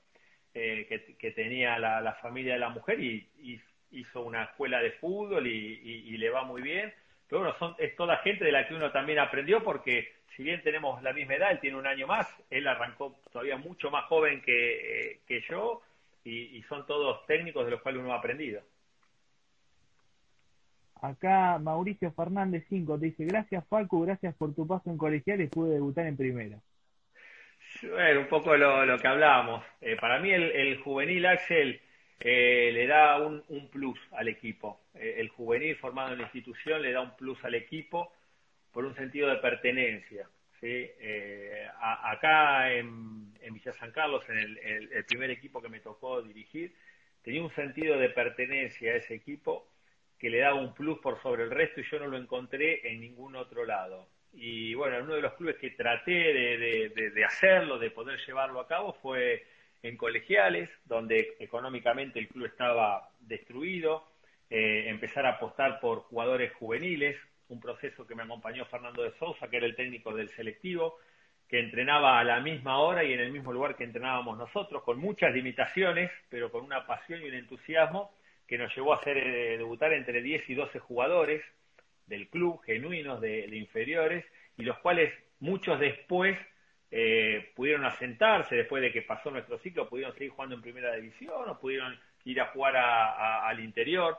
[0.53, 3.27] eh, que, tenía la, familia de la mujer y,
[3.91, 6.93] hizo una escuela de fútbol y, le va muy bien.
[7.27, 10.63] Pero bueno, son, es toda gente de la que uno también aprendió porque si bien
[10.63, 14.43] tenemos la misma edad, él tiene un año más, él arrancó todavía mucho más joven
[14.43, 15.81] que, eh, que yo
[16.25, 18.61] y son todos técnicos de los cuales uno ha aprendido.
[21.01, 25.47] Acá Mauricio Fernández 5 te dice, gracias Falco, gracias por tu paso en colegial y
[25.47, 26.59] pude debutar en primera.
[27.83, 29.65] Bueno, un poco lo, que hablábamos.
[29.81, 31.81] Eh, para mí el, juvenil Axel
[32.19, 34.81] eh, le da un, plus al equipo.
[34.95, 38.13] Eh, el juvenil formado en la institución le da un plus al equipo
[38.73, 40.29] por un sentido de pertenencia.
[40.61, 40.91] ¿sí?
[41.81, 46.75] acá en, Villa San Carlos, en el primer equipo que me tocó dirigir,
[47.23, 49.69] tenía un sentido de pertenencia a ese equipo
[50.19, 53.01] que le daba un plus por sobre el resto y yo no lo encontré en
[53.01, 54.09] ningún otro lado.
[54.33, 58.69] Y bueno, en uno de los clubes que traté de, hacerlo, de poder llevarlo a
[58.69, 59.47] cabo, fue
[59.83, 64.05] en colegiales, donde económicamente el club estaba destruido,
[64.51, 67.17] eh, empezar a apostar por jugadores juveniles,
[67.49, 70.99] un proceso que me acompañó Fernando de Sousa, que era el técnico del selectivo,
[71.49, 74.99] que entrenaba a la misma hora y en el mismo lugar que entrenábamos nosotros, con
[74.99, 78.13] muchas limitaciones, pero con una pasión y un entusiasmo
[78.49, 81.45] que nos llevó a hacer eh, debutar entre 10 y 12 jugadores
[82.07, 84.25] del club, genuinos de, inferiores,
[84.57, 86.37] y los cuales muchos después
[86.91, 91.49] eh, pudieron asentarse, después de que pasó nuestro ciclo, pudieron seguir jugando en primera división
[91.49, 94.19] o pudieron ir a jugar al interior.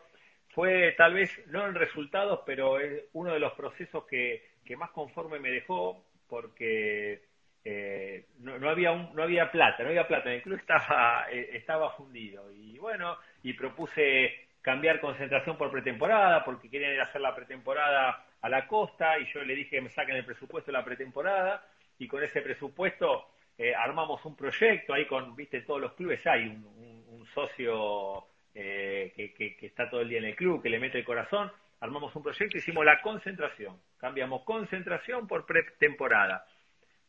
[0.50, 4.92] Fue tal vez, no en resultados, pero es uno de los procesos que, que más
[4.92, 7.24] conforme me dejó, porque
[7.64, 12.52] eh, no, había no había plata, no había plata, el club estaba, eh, estaba fundido.
[12.52, 18.68] Y bueno, y propuse cambiar concentración por pretemporada, porque querían hacer la pretemporada a la
[18.68, 21.66] costa, y yo le dije que me saquen el presupuesto de la pretemporada,
[21.98, 26.26] y con ese presupuesto eh, armamos un proyecto, ahí con, viste, todos los clubes.
[26.28, 30.98] Hay un, socio que, que está todo el día en el club, que le mete
[30.98, 36.46] el corazón, armamos un proyecto, hicimos la concentración, cambiamos concentración por pretemporada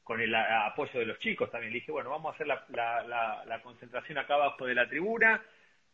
[0.05, 1.73] con el apoyo de los chicos también.
[1.73, 5.43] Le dije, bueno, vamos a hacer la, concentración acá abajo de la tribuna,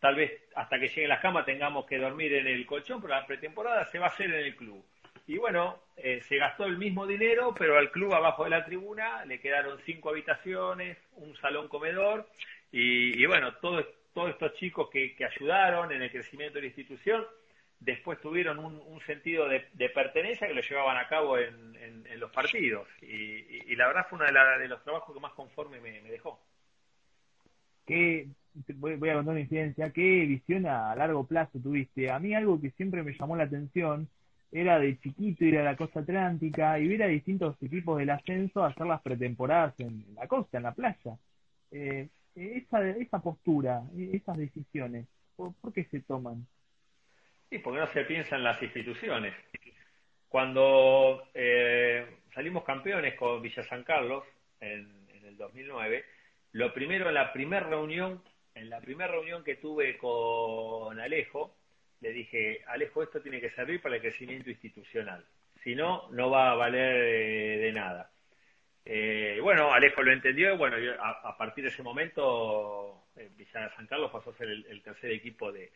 [0.00, 3.26] tal vez hasta que lleguen las camas tengamos que dormir en el colchón, pero la
[3.26, 4.84] pretemporada se va a hacer en el club.
[5.26, 9.24] Y bueno, eh, se gastó el mismo dinero, pero al club abajo de la tribuna
[9.24, 12.28] le quedaron cinco habitaciones, un salón comedor,
[12.70, 13.86] y, bueno, todos
[14.28, 17.24] estos chicos que ayudaron en el crecimiento de la institución,
[17.80, 21.66] después tuvieron un, sentido de, pertenencia que lo llevaban a cabo en,
[22.18, 22.88] los partidos.
[23.02, 26.40] Y, la verdad fue uno de, los trabajos que más conforme me, dejó.
[27.86, 28.26] ¿Qué,
[28.76, 32.10] voy, a contar una incidencia, ¿qué visión a largo plazo tuviste?
[32.10, 34.08] A mí algo que siempre me llamó la atención
[34.52, 38.64] era de chiquito ir a la costa atlántica y ver a distintos equipos del ascenso
[38.64, 41.16] hacer las pretemporadas en la costa, en la playa.
[41.70, 46.46] Eh, esa, esa postura, esas decisiones, ¿por qué se toman?
[47.50, 49.34] Sí, porque no se piensa en las instituciones.
[50.28, 54.24] Cuando eh, salimos campeones con Villa San Carlos
[54.60, 56.04] en, el 2009,
[56.52, 58.22] lo primero en la primera reunión,
[58.56, 61.56] en la primera reunión que tuve con Alejo,
[62.00, 65.24] le dije, Alejo, esto tiene que servir para el crecimiento institucional.
[65.62, 68.10] Si no, no va a valer eh, de nada.
[68.84, 74.10] Eh, bueno, Alejo lo entendió y bueno, a, partir de ese momento Villa San Carlos
[74.10, 75.70] pasó a ser el, tercer equipo de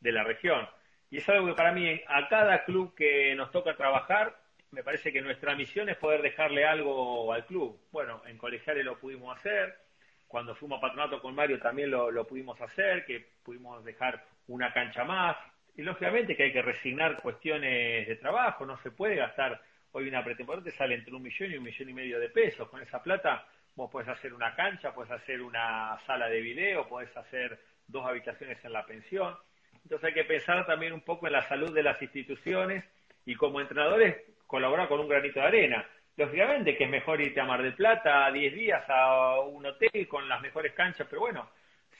[0.00, 0.66] la región.
[1.10, 4.36] Y es algo que para mí, a cada club que nos toca trabajar,
[4.72, 7.80] me parece que nuestra misión es poder dejarle algo al club.
[7.92, 9.78] Bueno, en colegiales lo pudimos hacer,
[10.26, 15.04] cuando fuimos a patronato con Mario también lo, pudimos hacer, que pudimos dejar una cancha
[15.04, 15.36] más.
[15.76, 19.60] Y lógicamente que hay que resignar cuestiones de trabajo, no se puede gastar,
[19.92, 22.68] hoy una pretemporada te sale entre un millón y un millón y medio de pesos.
[22.68, 27.14] Con esa plata vos podés hacer una cancha, podés hacer una sala de video, podés
[27.16, 29.36] hacer dos habitaciones en la pensión.
[29.82, 32.84] Entonces hay que pensar también un poco en la salud de las instituciones
[33.24, 35.86] y como entrenadores colaborar con un granito de arena.
[36.16, 40.28] Lógicamente que es mejor irte a Mar del Plata 10 días a un hotel con
[40.28, 41.50] las mejores canchas, pero bueno,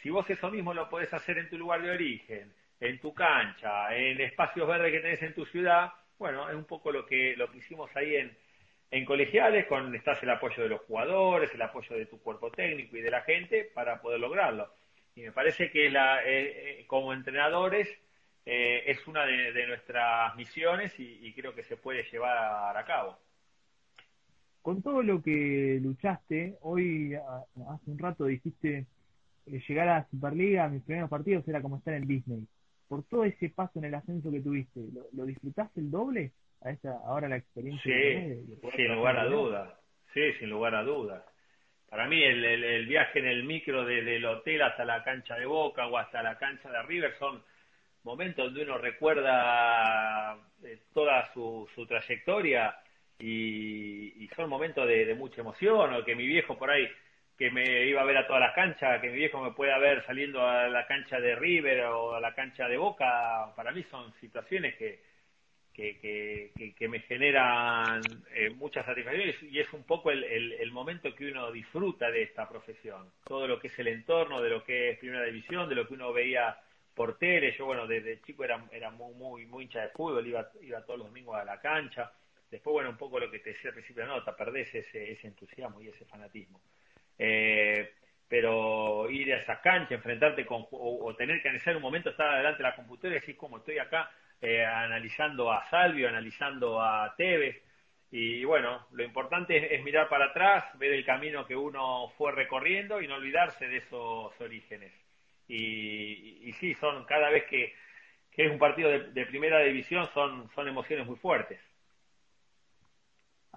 [0.03, 3.95] si vos eso mismo lo podés hacer en tu lugar de origen, en tu cancha,
[3.95, 7.51] en espacios verdes que tenés en tu ciudad, bueno, es un poco lo que, lo
[7.51, 8.37] que hicimos ahí en,
[8.91, 12.97] en colegiales, con estás el apoyo de los jugadores, el apoyo de tu cuerpo técnico
[12.97, 14.73] y de la gente para poder lograrlo.
[15.15, 17.89] Y me parece que la, eh, eh, como entrenadores
[18.45, 23.19] eh, es una de, nuestras misiones y, creo que se puede llevar a cabo.
[24.67, 28.87] Con todo lo que luchaste, hoy hace un rato dijiste
[29.47, 32.45] llegar a Superliga, mis primeros partidos era como estar en Disney.
[32.89, 34.81] por todo ese paso en el ascenso que tuviste,
[35.13, 37.95] ¿lo, disfrutaste el doble a esta, ahora la experiencia?
[37.95, 39.73] Sí, sin lugar a dudas,
[40.13, 41.23] sí, sin lugar a dudas.
[41.89, 45.47] Para mí el, el, viaje en el micro desde el hotel hasta la cancha de
[45.47, 47.41] Boca o hasta la cancha de River son
[48.03, 52.75] momentos donde uno recuerda eh, toda su, su trayectoria
[53.19, 56.87] y, son momentos de, mucha emoción, o que mi viejo por ahí,
[57.39, 60.05] que me iba a ver a todas las canchas, que mi viejo me pueda ver
[60.05, 64.13] saliendo a la cancha de River o a la cancha de Boca, para mí son
[64.21, 65.01] situaciones que,
[65.73, 68.01] que, que, me generan
[68.35, 72.49] eh, muchas satisfacciones y es un poco el, el, momento que uno disfruta de esta
[72.49, 73.11] profesión.
[73.25, 75.95] Todo lo que es el entorno, de lo que es primera división, de lo que
[75.95, 76.59] uno veía
[76.95, 77.55] por tele.
[77.57, 81.01] Yo, bueno, desde chico era, era muy, muy, muy hincha de fútbol, iba, iba todos
[81.01, 82.11] los domingos a la cancha.
[82.51, 85.11] Después, bueno, un poco lo que te decía al principio de la nota, perdés ese,
[85.11, 86.61] ese entusiasmo y ese fanatismo.
[87.19, 87.93] Eh,
[88.29, 92.59] pero ir a esa cancha, enfrentarte con, o, tener que analizar un momento, estar delante
[92.59, 97.63] de la computadora y decir, como estoy acá eh, analizando a Salvio, analizando a Tevez,
[98.11, 103.01] y bueno, lo importante es, mirar para atrás, ver el camino que uno fue recorriendo
[103.01, 104.93] y no olvidarse de esos orígenes.
[105.49, 107.75] Y, y, sí, son cada vez que,
[108.33, 111.61] es un partido de, de, primera división son, son emociones muy fuertes.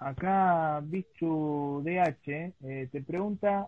[0.00, 3.66] Acá Bichu DH eh, te pregunta,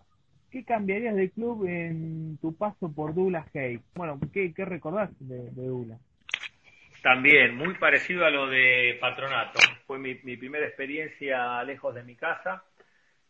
[0.49, 3.79] ¿qué cambiarías de club en tu paso por Douglas Hay?
[3.93, 5.95] Bueno, ¿qué, qué recordás de, de
[7.03, 9.59] También, muy parecido a lo de Patronato.
[9.85, 12.63] Fue mi, primera experiencia lejos de mi casa.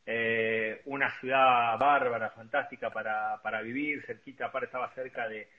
[0.05, 5.49] Eh, una ciudad bárbara, fantástica para, para vivir, cerquita, estaba cerca de,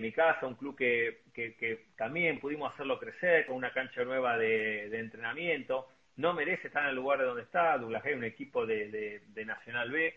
[0.00, 4.98] mi casa, un club que, que, también pudimos hacerlo crecer con una cancha nueva de
[4.98, 5.86] entrenamiento
[6.20, 7.78] no merece estar en el lugar de donde está.
[7.78, 10.14] Douglas Hay un equipo de, Nacional B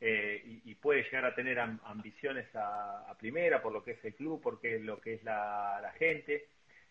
[0.00, 4.40] eh, y, puede llegar a tener ambiciones a, primera por lo que es el club,
[4.42, 6.46] porque es lo que es la, gente.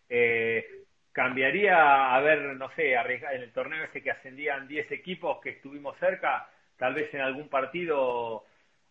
[0.08, 5.52] Eh, cambiaría a ver, no sé, en el torneo ese que ascendían 10 equipos que
[5.52, 6.48] estuvimos cerca,
[6.78, 8.46] tal vez en algún partido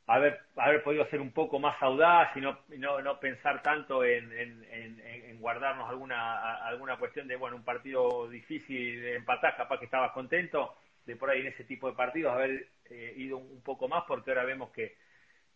[0.06, 4.32] haber, haber podido ser un poco más audaz y no, no, no pensar tanto en,
[4.32, 10.12] en, guardarnos alguna, alguna cuestión de, bueno, un partido difícil de empatar, capaz que estabas
[10.12, 14.04] contento de por ahí en ese tipo de partidos haber eh, ido un poco más
[14.06, 14.94] porque ahora vemos que,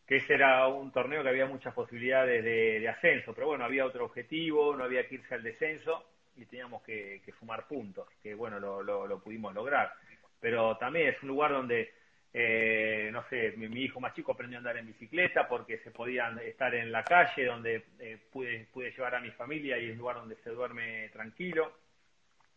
[0.05, 4.07] que ese era un torneo que había muchas posibilidades de, ascenso, pero bueno, había otro
[4.07, 6.05] objetivo, no había que irse al descenso
[6.36, 9.92] y teníamos que, que sumar puntos, que bueno, lo, lo, lo pudimos lograr.
[10.40, 11.92] Pero también es un lugar donde
[12.39, 16.39] eh, no sé, mi, hijo más chico aprendió a andar en bicicleta porque se podían
[16.41, 20.16] estar en la calle donde eh, pude, pude llevar a mi familia y es lugar
[20.16, 21.72] donde se duerme tranquilo.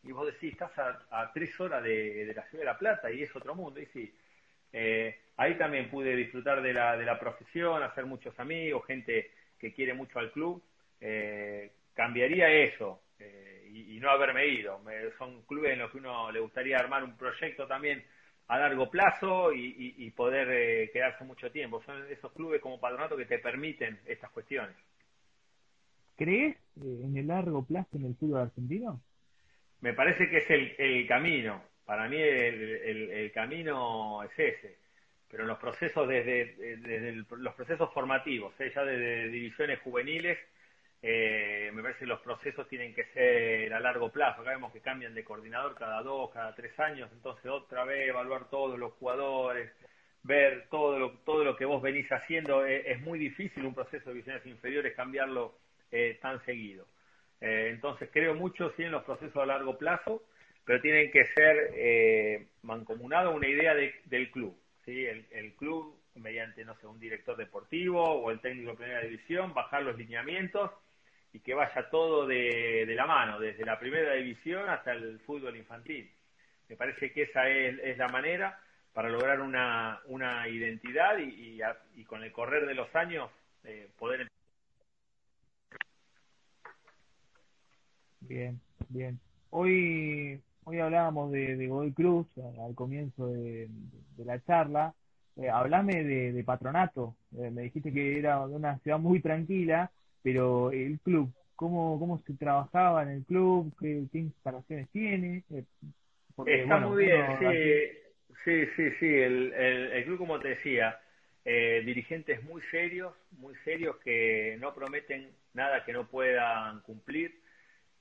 [0.04, 3.34] Y vos decís, estás a, tres horas de, la ciudad de La Plata y es
[3.34, 3.80] otro mundo.
[3.80, 4.14] Y sí,
[4.74, 9.72] eh, ahí también pude disfrutar de la, de la profesión, hacer muchos amigos, gente que
[9.72, 10.62] quiere mucho al club.
[11.94, 13.02] cambiaría eso
[13.72, 14.82] y, y, no haberme ido.
[15.18, 18.04] son clubes en los que uno le gustaría armar un proyecto también
[18.50, 21.82] a largo plazo y, poder eh, quedarse mucho tiempo.
[21.84, 24.76] Son esos clubes como Patronato que te permiten estas cuestiones.
[26.18, 29.00] ¿Crees eh, en el largo plazo en el fútbol argentino?
[29.82, 31.62] Me parece que es el, el camino.
[31.86, 34.78] Para mí el, el, camino es ese.
[35.30, 38.72] Pero en los procesos desde, desde los procesos formativos, ¿eh?
[38.74, 40.40] ya desde divisiones juveniles,
[41.02, 44.42] eh, me parece que los procesos tienen que ser a largo plazo.
[44.42, 48.50] Acá vemos que cambian de coordinador cada dos, cada tres años, entonces otra vez evaluar
[48.50, 49.72] todos los jugadores,
[50.24, 52.66] ver todo lo, todo lo que vos venís haciendo.
[52.66, 55.56] Eh, es muy difícil un proceso de divisiones inferiores cambiarlo
[55.92, 56.86] eh, tan seguido.
[57.40, 60.24] Eh, entonces creo mucho sí en los procesos a largo plazo,
[60.66, 64.56] pero tienen que ser mancomunados una idea del club.
[64.86, 65.06] ¿sí?
[65.06, 69.54] El, el club mediante, no sé, un director deportivo o el técnico de primera división,
[69.54, 70.70] bajar los lineamientos
[71.32, 76.12] y que vaya todo de, la mano, desde la primera división hasta el fútbol infantil.
[76.68, 78.60] Me parece que esa es, la manera
[78.94, 81.62] para lograr una, una identidad y,
[81.96, 83.30] y, con el correr de los años
[83.64, 84.28] eh, poder...
[88.22, 88.60] Bien,
[88.90, 89.20] bien.
[89.52, 92.28] Hoy, hoy hablábamos de, de Godoy Cruz
[92.66, 93.70] al comienzo de,
[94.18, 94.94] la charla.
[95.36, 97.16] Eh, hablame de, Patronato.
[97.38, 99.92] Eh, me dijiste que era una ciudad muy tranquila
[100.24, 103.74] pero el club, ¿cómo, cómo se trabajaba en el club?
[103.80, 105.44] ¿Qué, instalaciones tiene?
[105.52, 105.64] Eh,
[106.46, 111.00] Está muy bien, sí, sí, sí, sí, el, el, club, como te decía,
[111.44, 117.42] eh, dirigentes muy serios, muy serios que no prometen nada que no puedan cumplir.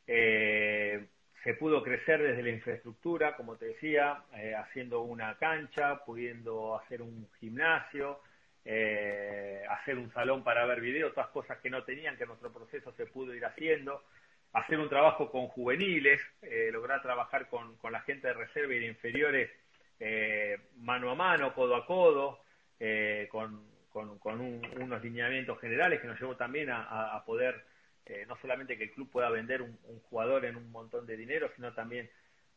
[0.06, 1.06] Eh,
[1.42, 4.22] se pudo crecer desde la infraestructura, como te decía,
[4.58, 8.20] haciendo una cancha, pudiendo hacer un gimnasio,
[8.70, 12.92] eh, hacer un salón para ver videos, otras cosas que no tenían, que nuestro proceso
[12.92, 14.04] se pudo ir haciendo,
[14.52, 18.88] hacer un trabajo con juveniles, eh, lograr trabajar con, la gente de reserva y de
[18.88, 19.50] inferiores
[19.98, 22.40] eh, mano a mano, codo a codo,
[23.30, 27.64] con, unos lineamientos generales que nos llevó también a, poder,
[28.26, 31.50] no solamente que el club pueda vender un, un jugador en un montón de dinero,
[31.56, 32.10] sino también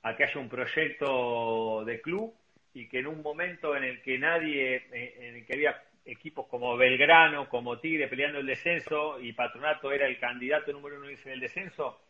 [0.03, 2.35] a que haya un proyecto de club
[2.73, 6.77] y que en un momento en el que nadie, en el que había equipos como
[6.77, 11.39] Belgrano, como Tigre peleando el descenso y Patronato era el candidato número uno en el
[11.39, 12.01] descenso,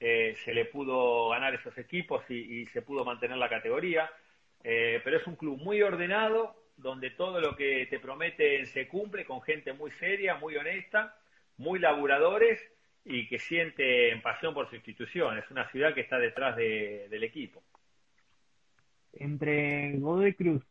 [0.00, 4.10] eh, se le pudo ganar esos equipos y, se pudo mantener la categoría.
[4.62, 9.24] Eh, pero es un club muy ordenado, donde todo lo que te prometen se cumple,
[9.24, 11.16] con gente muy seria, muy honesta,
[11.58, 12.60] muy laburadores
[13.04, 15.38] y que siente pasión por su institución.
[15.38, 17.62] Es una ciudad que está detrás del equipo.
[19.12, 20.64] Entre Godoy Cruz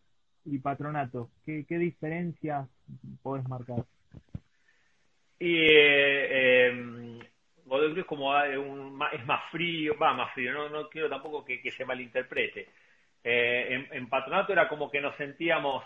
[0.46, 2.68] y Patronato, ¿qué, qué diferencias
[3.22, 3.84] podés marcar?
[5.40, 7.20] Y eh,
[7.66, 11.86] Cruz como un, es más frío, va más frío, no, no quiero tampoco que, se
[11.86, 12.68] malinterprete.
[13.24, 15.84] Eh, en, Patronato era como que nos sentíamos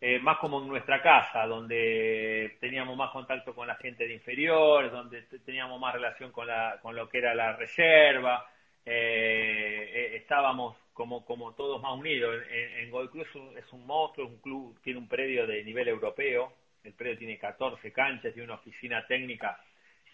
[0.00, 4.90] eh, más como en nuestra casa, donde teníamos más contacto con la gente de inferior,
[4.90, 8.46] donde teníamos más relación con, la, con lo que era la reserva,
[8.84, 12.42] eh, estábamos como, como todos más unidos.
[12.50, 16.52] En, en Gold Cruz es un, monstruo, un club, tiene un predio de nivel europeo,
[16.82, 19.60] el predio tiene 14 canchas, tiene una oficina técnica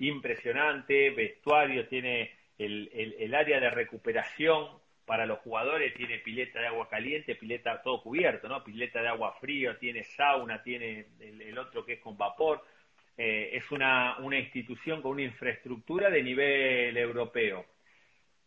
[0.01, 4.67] impresionante, vestuario, tiene el, el, área de recuperación
[5.07, 8.65] para los jugadores, tiene pileta de agua caliente, pileta todo cubierto, ¿no?
[8.65, 12.65] Pileta de agua frío, tiene sauna, tiene el, otro que es con vapor.
[13.17, 17.67] Eh, es una, una institución con una infraestructura de nivel europeo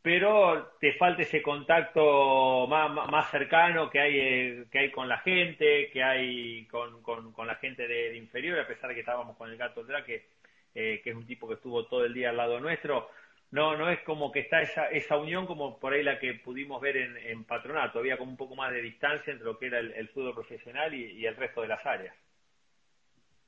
[0.06, 5.89] pero te falta ese contacto más, cercano que hay, eh, que hay con la gente,
[5.91, 9.58] que hay con, con, la gente de, inferior, a pesar de que estábamos con el
[9.58, 10.28] gato Drake,
[10.76, 13.10] eh, que es un tipo que estuvo todo el día al lado nuestro.
[13.49, 16.80] No, no es como que está esa, esa unión como por ahí la que pudimos
[16.80, 17.97] ver en, Patronato.
[17.97, 21.26] Había como un poco más de distancia entre lo que era el, fútbol profesional y,
[21.26, 22.16] el resto de las áreas.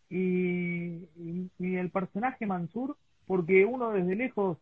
[0.10, 1.08] Y,
[1.60, 2.98] y el personaje Mansur,
[3.28, 4.58] porque uno desde lejos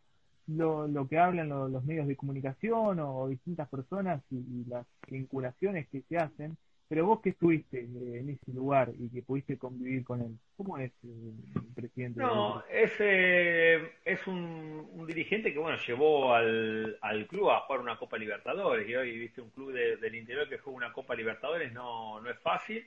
[0.47, 6.01] lo, lo que hablan los medios de comunicación o distintas personas y, las vinculaciones que
[6.01, 10.21] se hacen, pero vos que estuviste eh, en ese lugar y que pudiste convivir con
[10.21, 12.19] él, ¿cómo es eh, el presidente?
[12.19, 17.97] No, es, eh, es un, dirigente que bueno llevó al, al club a jugar una
[17.97, 22.19] Copa Libertadores y hoy viste un club del interior que juega una Copa Libertadores no,
[22.21, 22.85] no es fácil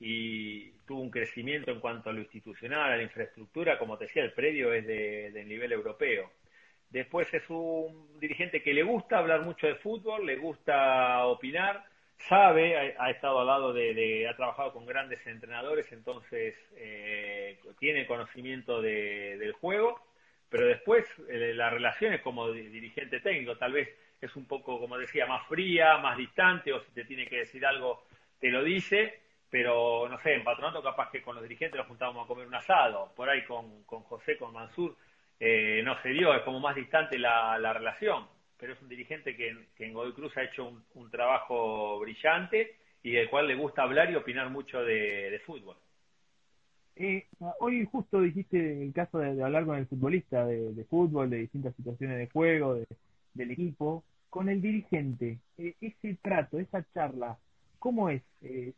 [0.00, 4.24] y tuvo un crecimiento en cuanto a lo institucional, a la infraestructura, como te decía,
[4.24, 6.30] el predio es de, de nivel europeo.
[6.94, 11.84] Después es un dirigente que le gusta hablar mucho de fútbol, le gusta opinar,
[12.18, 18.80] sabe, ha, estado al lado de, ha trabajado con grandes entrenadores, entonces eh, tiene conocimiento
[18.80, 20.00] del juego,
[20.48, 23.88] pero después eh, las relaciones como dirigente técnico tal vez
[24.20, 27.66] es un poco, como decía, más fría, más distante, o si te tiene que decir
[27.66, 28.04] algo,
[28.38, 29.18] te lo dice,
[29.50, 32.54] pero no sé, en patronato capaz que con los dirigentes nos juntábamos a comer un
[32.54, 34.94] asado, por ahí con, con José, con Mansur,
[35.40, 38.26] eh, no se dio, es como más distante la, relación,
[38.56, 43.28] pero es un dirigente que, en Godoy Cruz ha hecho un, trabajo brillante y del
[43.28, 45.76] cual le gusta hablar y opinar mucho de, fútbol.
[46.96, 47.26] Eh,
[47.58, 52.18] hoy justo dijiste el caso de, hablar con el futbolista de, fútbol, de distintas situaciones
[52.18, 52.78] de juego,
[53.34, 57.36] del equipo, con el dirigente, eh, ese trato, esa charla,
[57.78, 58.22] ¿cómo es?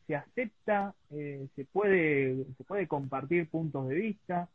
[0.07, 0.95] ¿Se acepta?
[1.11, 4.49] ¿Se puede se puede compartir puntos de vista?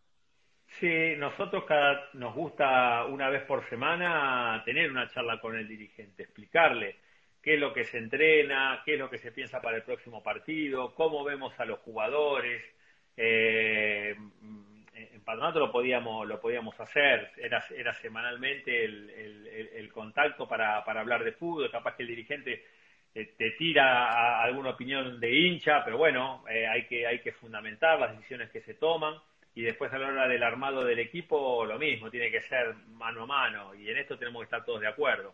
[0.79, 6.23] Sí, nosotros cada, nos gusta una vez por semana tener una charla con el dirigente,
[6.23, 6.95] explicarle
[7.41, 10.23] qué es lo que se entrena, qué es lo que se piensa para el próximo
[10.23, 12.63] partido, cómo vemos a los jugadores.
[13.17, 14.15] Eh,
[14.93, 19.09] en Patronato lo podíamos, lo podíamos hacer, era, era semanalmente el,
[19.73, 22.65] el, contacto para, para hablar de fútbol, capaz que el dirigente
[23.13, 27.99] eh, te tira alguna opinión de hincha, pero bueno, eh, hay, que, hay que fundamentar
[27.99, 29.15] las decisiones que se toman
[29.53, 33.23] y después a la hora del armado del equipo lo mismo, tiene que ser mano
[33.23, 35.33] a mano y en esto tenemos que estar todos de acuerdo,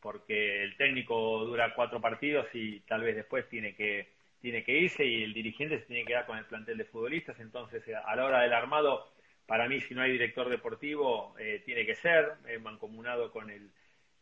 [0.00, 4.10] porque el técnico dura cuatro partidos y tal vez después tiene que
[4.40, 7.38] tiene que irse y el dirigente se tiene que quedar con el plantel de futbolistas,
[7.38, 9.12] entonces a la hora del armado,
[9.46, 13.70] para mí si no hay director deportivo eh, tiene que ser eh, mancomunado con el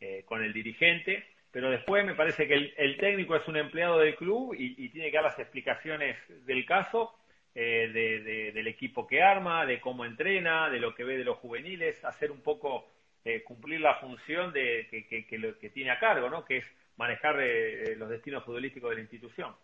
[0.00, 4.14] eh, con el dirigente, pero después me parece que el, técnico es un empleado del
[4.14, 6.16] club y tiene que dar las explicaciones
[6.46, 7.19] del caso
[7.54, 11.38] eh, de, del equipo que arma, de cómo entrena, de lo que ve de los
[11.38, 12.86] juveniles, hacer un poco,
[13.24, 16.44] eh, cumplir la función de, que, que, lo, que tiene a cargo, ¿no?
[16.44, 16.64] que es
[16.96, 19.54] manejar eh, los destinos futbolísticos de la institución.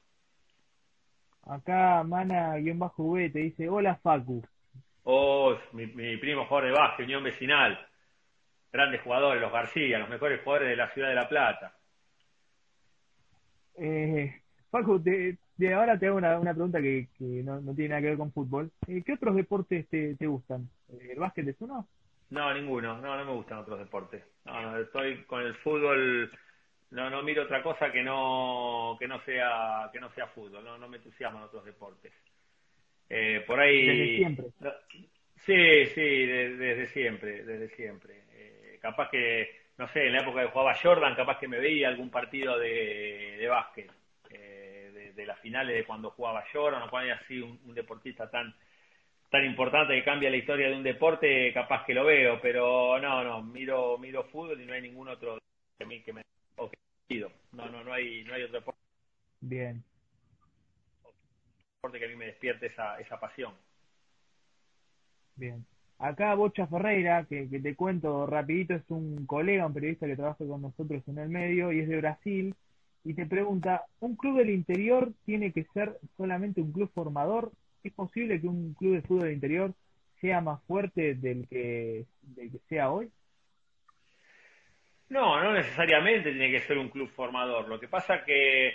[1.42, 4.42] Acá Mana-V te dice, hola Facu.
[5.04, 7.86] Oh, mi, mi primo jugador de básquet, Unión Vecinal.
[8.72, 11.72] Grandes jugadores, los García, los mejores jugadores de la ciudad de La Plata.
[13.76, 15.00] Eh, Facu,
[15.56, 18.18] de, ahora te hago una, una pregunta que, que no, no, tiene nada que ver
[18.18, 18.70] con fútbol.
[18.86, 20.68] Eh, ¿Qué otros deportes te, te gustan?
[20.92, 21.86] Eh, ¿El básquet es uno?
[22.30, 22.98] No, ninguno.
[22.98, 24.22] No, no me gustan otros deportes.
[24.44, 26.30] No, no, estoy con el fútbol.
[26.90, 30.64] No, no miro otra cosa que no que no sea que no sea fútbol.
[30.64, 32.12] No, no me entusiasman otros deportes.
[33.08, 33.86] Eh, por ahí.
[33.86, 34.46] Desde siempre.
[35.36, 38.24] Sí, sí, desde siempre, desde siempre.
[38.32, 41.88] Eh, capaz que, no sé, en la época que jugaba Jordan, capaz que me veía
[41.88, 43.90] algún partido de, de básquet,
[44.30, 44.65] eh,
[45.16, 48.54] de, las finales de cuando jugaba Jordan, o cuando haya sido un, un, deportista tan
[49.30, 53.24] tan importante que cambia la historia de un deporte, capaz que lo veo, pero no,
[53.24, 55.38] no, miro miro fútbol y no hay ningún otro
[55.78, 56.22] que me que me
[57.52, 58.80] no, no, no hay no hay otro deporte.
[59.40, 59.82] Bien.
[61.76, 63.54] Deporte que a mí me despierte esa esa pasión.
[65.36, 65.64] Bien.
[65.98, 70.44] Acá Bocha Ferreira, que, que, te cuento rapidito, es un colega, un periodista que trabaja
[70.46, 72.54] con nosotros en el medio y es de Brasil,
[73.06, 77.52] y te pregunta, ¿un club del interior tiene que ser solamente un club formador?
[77.84, 79.72] ¿Es posible que un club de fútbol del interior
[80.20, 83.08] sea más fuerte del que, del que sea hoy?
[85.08, 87.68] No, no necesariamente tiene que ser un club formador.
[87.68, 88.66] Lo que pasa que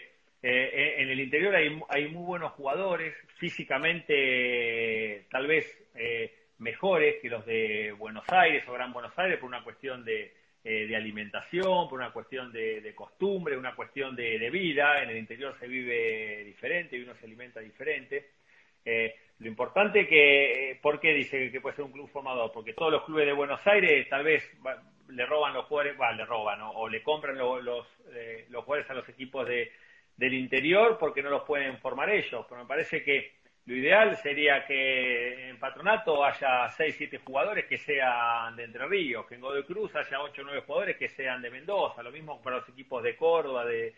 [0.41, 5.65] eh, en el interior hay, hay muy buenos jugadores, físicamente tal vez...
[5.95, 10.31] Eh, mejores que los de Buenos Aires o Gran Buenos Aires por una cuestión de,
[10.63, 15.01] eh, de alimentación, por una cuestión de, de costumbre, una cuestión de, vida.
[15.01, 18.29] En el interior se vive diferente y uno se alimenta diferente.
[18.85, 22.51] Eh, lo importante que, ¿por qué dice que puede ser un club formador?
[22.51, 24.43] Porque todos los clubes de Buenos Aires tal vez
[25.09, 26.71] le roban los jugadores, va, le roban ¿no?
[26.71, 29.71] o le compran los, los, eh, los jugadores a los equipos de,
[30.15, 32.45] del interior porque no los pueden formar ellos.
[32.47, 37.77] Pero me parece que lo ideal sería que en Patronato haya 6, 7 jugadores que
[37.77, 41.41] sean de Entre Ríos, que en Godoy Cruz haya 8 o 9 jugadores que sean
[41.43, 43.93] de Mendoza, lo mismo para los equipos de Córdoba, de,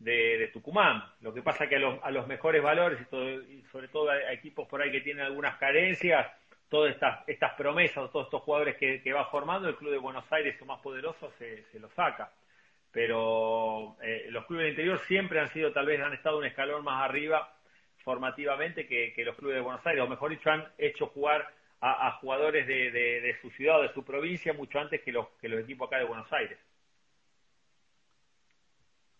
[0.00, 1.04] de, Tucumán.
[1.20, 4.10] Lo que pasa que a los, a los mejores valores y, todo, y sobre todo
[4.10, 6.26] a, equipos por ahí que tienen algunas carencias,
[6.68, 10.56] todas estas, estas promesas, todos estos jugadores que, va formando, el Club de Buenos Aires,
[10.58, 12.32] su más poderoso, se, se lo saca.
[12.90, 16.82] Pero eh, los clubes del interior siempre han sido, tal vez han estado un escalón
[16.82, 17.54] más arriba
[18.08, 21.46] formativamente que, que, los clubes de Buenos Aires, o mejor dicho, han hecho jugar
[21.78, 25.12] a, a jugadores de, de, de, su ciudad o de su provincia mucho antes que
[25.12, 26.58] los, que los equipos acá de Buenos Aires.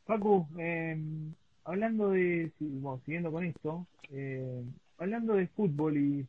[0.06, 0.96] Facu, eh,
[1.64, 4.64] hablando de, bueno, siguiendo con esto, eh,
[4.96, 6.26] hablando de fútbol y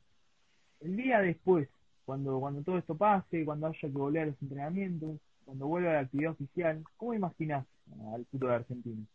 [0.81, 1.69] el día después,
[2.03, 5.93] cuando, cuando todo esto pase, cuando haya que volver a los entrenamientos, cuando vuelva a
[5.93, 7.65] la actividad oficial, ¿cómo imaginas
[8.13, 9.05] al fútbol argentino?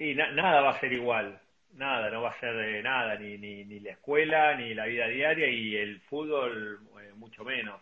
[0.00, 1.40] Y na nada va a ser igual
[1.74, 5.06] nada, no va a ser de nada, ni, ni, ni la escuela, ni la vida
[5.06, 7.80] diaria y el fútbol eh, mucho menos.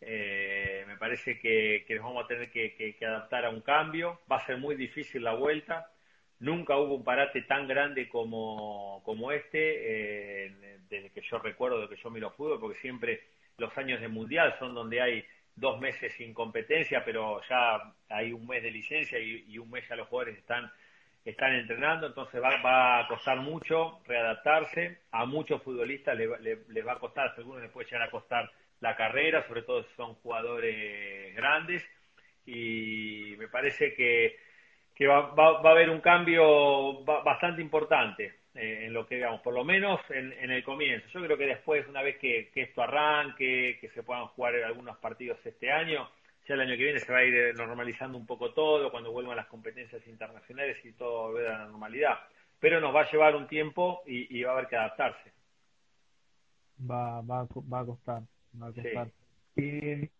[0.00, 4.46] Eh, me parece que, nos vamos a tener que, adaptar a un cambio, va a
[4.46, 5.90] ser muy difícil la vuelta,
[6.40, 11.88] nunca hubo un parate tan grande como, como este, eh, desde que yo recuerdo, de
[11.88, 13.22] que yo miro fútbol, porque siempre
[13.56, 15.24] los años de mundial son donde hay
[15.56, 19.88] dos meses sin competencia, pero ya hay un mes de licencia y, y un mes
[19.88, 20.70] ya los jugadores están
[21.24, 24.98] están entrenando, entonces va, va, a costar mucho readaptarse.
[25.12, 28.50] A muchos futbolistas les le, le va a costar, algunos les puede llegar a costar
[28.80, 31.82] la carrera, sobre todo si son jugadores grandes.
[32.46, 34.36] Y me parece que,
[34.94, 39.40] que va, va, va, a haber un cambio bastante importante eh, en lo que digamos,
[39.40, 41.08] por lo menos en, en, el comienzo.
[41.08, 44.98] Yo creo que después, una vez que, que esto arranque, que se puedan jugar algunos
[44.98, 46.08] partidos este año,
[46.46, 49.36] ya el año que viene se va a ir normalizando un poco todo, cuando vuelvan
[49.36, 52.18] las competencias internacionales y todo vuelva a la normalidad.
[52.60, 55.32] Pero nos va a llevar un tiempo y, y va a haber que adaptarse.
[56.90, 58.22] Va, va, va a costar,
[58.60, 59.06] va a costar.
[59.54, 59.62] Sí.
[59.62, 60.10] Eh,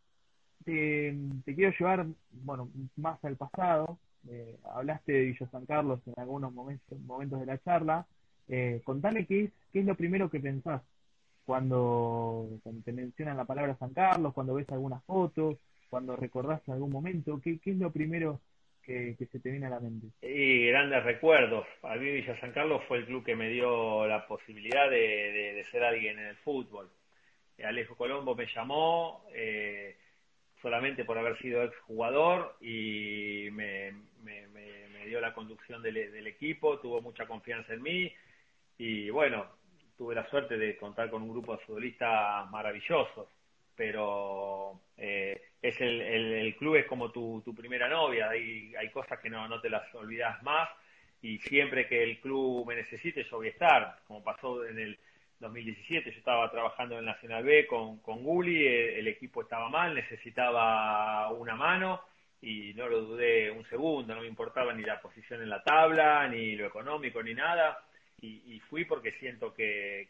[0.65, 3.99] te, te, quiero llevar, bueno, más al pasado.
[4.29, 8.07] Eh, hablaste de Villa San Carlos en algunos momentos, momentos de la charla.
[8.49, 10.83] Eh, contame qué es, qué es lo primero que pensás
[11.45, 15.57] cuando, cuando te mencionan la palabra San Carlos, cuando ves algunas fotos,
[15.95, 17.41] cuando recordás algún momento?
[17.41, 18.41] ¿Qué, es lo primero
[18.83, 20.09] que, se te viene a la mente?
[20.23, 21.65] Y grandes recuerdos.
[21.85, 25.85] A mí Villa San Carlos fue el club que me dio la posibilidad de, ser
[25.85, 26.91] alguien en el fútbol.
[27.63, 29.97] Alejo Colombo me llamó eh,
[30.61, 33.93] solamente por haber sido exjugador y me
[35.07, 38.13] dio la conducción del, del, equipo, tuvo mucha confianza en mí
[38.79, 39.47] y bueno,
[39.97, 43.29] tuve la suerte de contar con un grupo de futbolistas maravillosos,
[43.77, 49.19] pero eh, es el, el, club es como tu, tu primera novia, hay, hay cosas
[49.21, 50.69] que no, no te las olvidas más
[51.23, 54.99] y siempre que el club me necesite yo voy a estar, como pasó en el
[55.41, 59.95] 2017, yo estaba trabajando en el Nacional B con, con Gulli, el, equipo estaba mal,
[59.95, 62.03] necesitaba una mano
[62.41, 66.29] y no lo dudé un segundo, no me importaba ni la posición en la tabla,
[66.29, 67.79] ni lo económico, ni nada,
[68.21, 70.09] y, fui porque siento que,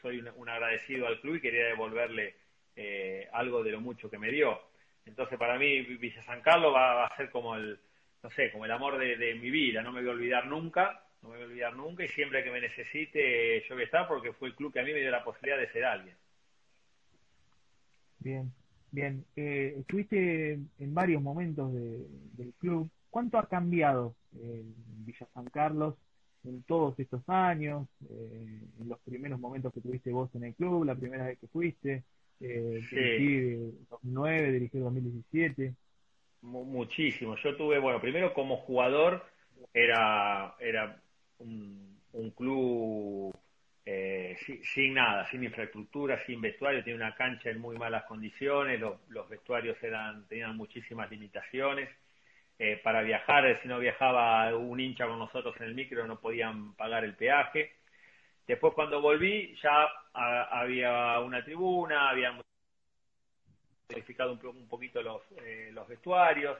[0.00, 2.36] soy un, agradecido al club y quería devolverle
[2.76, 4.60] eh, algo de lo mucho que me dio.
[5.06, 7.78] Entonces para mí Villa San Carlos va, a ser como el,
[8.22, 11.30] no sé, como el amor de, mi vida, no me voy a olvidar nunca, no
[11.30, 14.32] me voy a olvidar nunca y siempre que me necesite yo voy a estar porque
[14.32, 16.16] fue el club que a mí me dio la posibilidad de ser alguien.
[18.18, 18.52] Bien,
[18.90, 19.24] bien.
[19.36, 22.90] Eh, estuviste en varios momentos del club.
[23.08, 24.64] ¿Cuánto ha cambiado eh,
[25.04, 25.94] Villa San Carlos
[26.44, 27.86] en todos estos años?
[28.10, 31.46] Eh, en los primeros momentos que tuviste vos en el club, la primera vez que
[31.46, 32.02] fuiste,
[32.40, 33.54] eh, dirigí
[33.90, 35.74] 2009, dirigí 2017
[36.46, 37.36] muchísimo.
[37.36, 39.24] Yo tuve, bueno, primero como jugador
[39.72, 41.00] era, era
[41.38, 41.96] un,
[42.34, 43.34] club
[43.84, 49.28] eh, sin, nada, sin infraestructura, sin vestuario, tenía una cancha en muy malas condiciones, los,
[49.28, 51.88] vestuarios eran, tenían muchísimas limitaciones.
[52.58, 56.74] Eh, para viajar, si no viajaba un hincha con nosotros en el micro, no podían
[56.74, 57.72] pagar el peaje.
[58.46, 62.38] Después cuando volví ya había una tribuna, había
[63.90, 66.56] modificado un, poquito los, eh, los vestuarios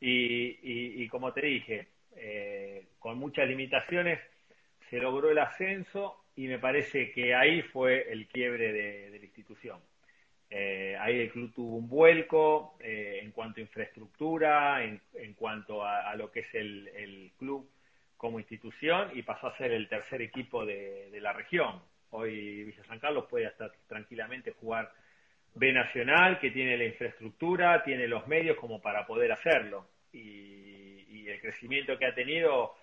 [0.00, 4.20] y, como te dije, eh, con muchas limitaciones
[4.90, 9.80] se logró el ascenso y me parece que ahí fue el quiebre de, la institución.
[10.50, 16.14] Eh, ahí el club tuvo un vuelco en cuanto a infraestructura, en, en cuanto a,
[16.14, 17.68] lo que es el, club
[18.18, 21.80] como institución y pasó a ser el tercer equipo de, la región.
[22.10, 24.92] Hoy Villa San Carlos puede hasta tranquilamente jugar
[25.54, 29.86] B Nacional, que tiene la infraestructura, tiene los medios como para poder hacerlo.
[30.12, 30.76] Y,
[31.28, 32.74] el crecimiento que ha tenido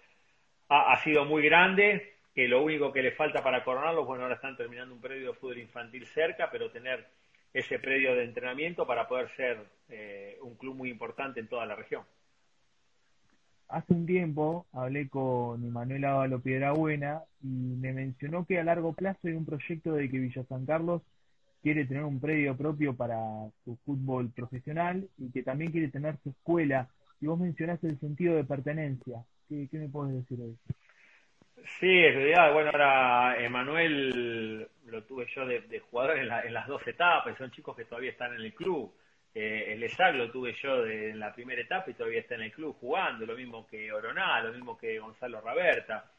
[0.70, 4.56] ha, sido muy grande, que lo único que le falta para coronarlo, bueno, ahora están
[4.56, 7.08] terminando un predio de fútbol infantil cerca, pero tener
[7.52, 11.76] ese predio de entrenamiento para poder ser eh, un club muy importante en toda la
[11.76, 12.04] región.
[13.68, 19.20] Hace un tiempo hablé con Manuel Ávalo Piedrabuena y me mencionó que a largo plazo
[19.28, 21.02] hay un proyecto de que Villa San Carlos
[21.64, 23.18] quiere tener un predio propio para
[23.64, 26.88] su fútbol profesional y que también quiere tener su escuela.
[27.20, 29.24] Y vos mencionaste el sentido de pertenencia.
[29.50, 30.56] ¿Qué, me puedes decir hoy?
[31.80, 37.36] Sí, en realidad, bueno, ahora Emanuel lo tuve yo de, jugador en, las dos etapas,
[37.36, 38.94] son chicos que todavía están en el club.
[39.38, 42.54] Eh, el ESAC lo tuve yo en la primera etapa y todavía está en el
[42.54, 46.10] club jugando, lo mismo que Oroná, lo mismo que Gonzalo Raberta.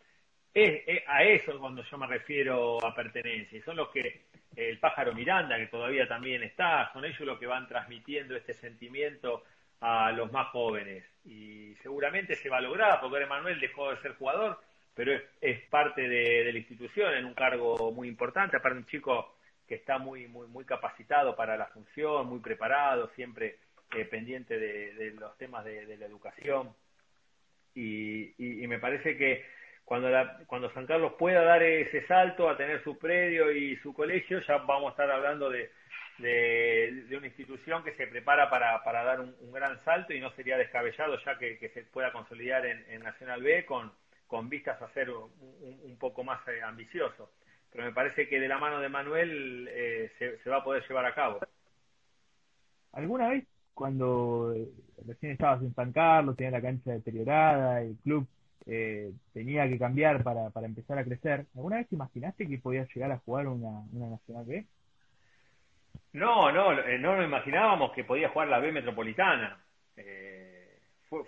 [0.52, 4.78] Es, a eso es cuando yo me refiero a pertenencia, y son los que el
[4.78, 9.44] pájaro Miranda, que todavía también está, son ellos los que van transmitiendo este sentimiento
[9.80, 11.04] a los más jóvenes.
[11.24, 14.60] Y seguramente se va a lograr, porque Emanuel dejó de ser jugador,
[14.94, 19.35] pero es, parte de, la institución en un cargo muy importante, aparte un chico
[19.66, 23.58] que está muy, muy, muy capacitado para la función, muy preparado, siempre
[23.96, 26.74] eh, pendiente de, los temas de, la educación.
[27.74, 29.44] y me parece que
[29.86, 30.08] cuando,
[30.48, 34.58] cuando San Carlos pueda dar ese salto a tener su predio y su colegio, ya
[34.58, 35.70] vamos a estar hablando de,
[36.18, 40.58] de, una institución que se prepara para, para dar un, gran salto y no sería
[40.58, 43.92] descabellado ya que, se pueda consolidar en, Nacional B con,
[44.26, 47.30] con vistas a ser un, poco más eh, ambicioso.
[47.76, 50.82] Pero me parece que de la mano de Manuel eh, se, se va a poder
[50.88, 51.40] llevar a cabo.
[52.92, 54.66] ¿Alguna vez cuando eh,
[55.06, 58.26] recién estabas en San Carlos, tenía la cancha deteriorada, el club
[58.64, 61.44] eh, tenía que cambiar para, para empezar a crecer.
[61.54, 64.64] ¿Alguna vez te imaginaste que podías llegar a jugar una, una Nacional B?
[66.14, 69.60] No, no, eh, no nos imaginábamos que podía jugar la B Metropolitana.
[69.98, 70.78] Eh,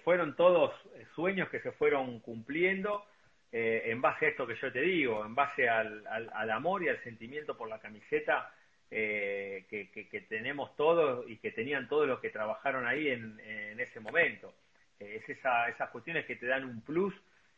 [0.03, 0.73] fueron todos
[1.15, 3.05] sueños que se fueron cumpliendo
[3.53, 6.89] eh, en base a esto que yo te digo, en base al, al, amor y
[6.89, 8.53] al sentimiento por la camiseta
[8.91, 14.01] que, que, tenemos todos y que tenían todos los que trabajaron ahí en, en ese
[14.01, 14.55] momento.
[14.99, 17.15] es esa, esas cuestiones que te dan un plus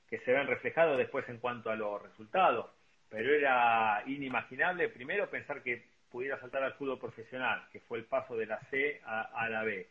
[0.09, 2.67] que se ven reflejados después en cuanto a los resultados.
[3.09, 8.37] Pero era inimaginable, primero, pensar que pudiera saltar al fútbol profesional, que fue el paso
[8.37, 9.89] de la C a, la B.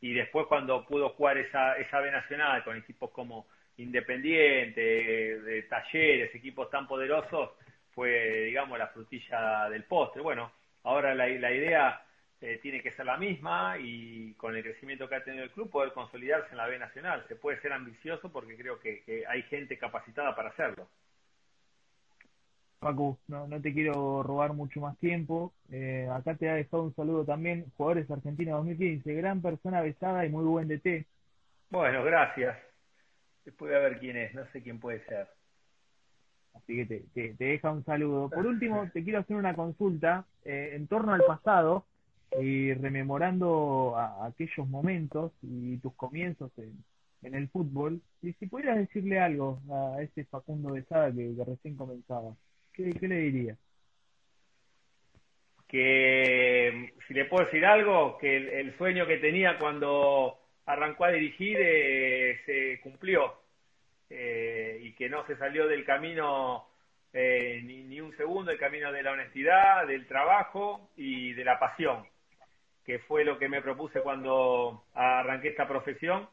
[0.00, 3.46] Y después cuando pudo jugar esa, esa B nacional con equipos como
[3.76, 7.50] Independiente, de Talleres, equipos tan poderosos,
[7.92, 10.22] fue, digamos, la frutilla del postre.
[10.22, 10.52] Bueno,
[10.82, 12.04] ahora la, la idea
[12.46, 15.70] eh, tiene que ser la misma y con el crecimiento que ha tenido el club
[15.70, 17.24] poder consolidarse en la B Nacional.
[17.26, 20.86] Se puede ser ambicioso porque creo que, hay gente capacitada para hacerlo.
[22.80, 25.54] Paco, no, no te quiero robar mucho más tiempo.
[25.70, 30.28] Eh, acá te ha dejado un saludo también, jugadores Argentina 2015, gran persona besada y
[30.28, 31.06] muy buen DT.
[31.70, 32.58] Bueno, gracias.
[33.44, 35.28] Después voy a ver quién es, no sé quién puede ser.
[36.54, 38.30] Así que te, te, deja un saludo.
[38.30, 41.84] Por último, te quiero hacer una consulta eh, en torno al pasado
[42.40, 46.84] y rememorando aquellos momentos y tus comienzos en,
[47.24, 48.00] en el fútbol.
[48.22, 52.34] Y si pudieras decirle algo a ese Facundo de Sada que, recién comenzaba,
[52.72, 53.58] ¿qué, ¿qué, le dirías?
[55.68, 61.56] Que si le puedo decir algo, que el, sueño que tenía cuando arrancó a dirigir
[61.60, 63.34] eh, se cumplió
[64.10, 66.68] eh, y que no se salió del camino
[67.12, 71.58] eh, ni, ni, un segundo, el camino de la honestidad, del trabajo y de la
[71.58, 72.04] pasión,
[72.84, 76.28] que fue lo que me propuse cuando arranqué esta profesión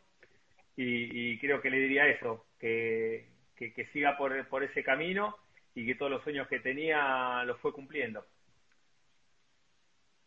[0.75, 5.35] y, creo que le diría eso, que, que, siga por, por ese camino
[5.75, 8.25] y que todos los sueños que tenía los fue cumpliendo.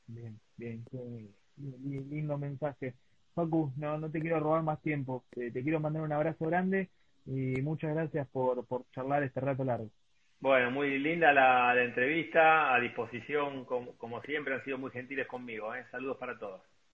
[0.07, 0.85] Bien, bien,
[1.57, 2.95] lindo mensaje.
[3.35, 6.91] Facu, no, no te quiero robar más tiempo, te, quiero mandar un abrazo grande
[7.27, 9.91] y muchas gracias por, por charlar este rato largo.
[10.41, 15.75] Bueno, muy linda la, entrevista, a disposición como, como, siempre, han sido muy gentiles conmigo.
[15.75, 15.87] ¿eh?
[15.91, 16.61] Saludos para todos.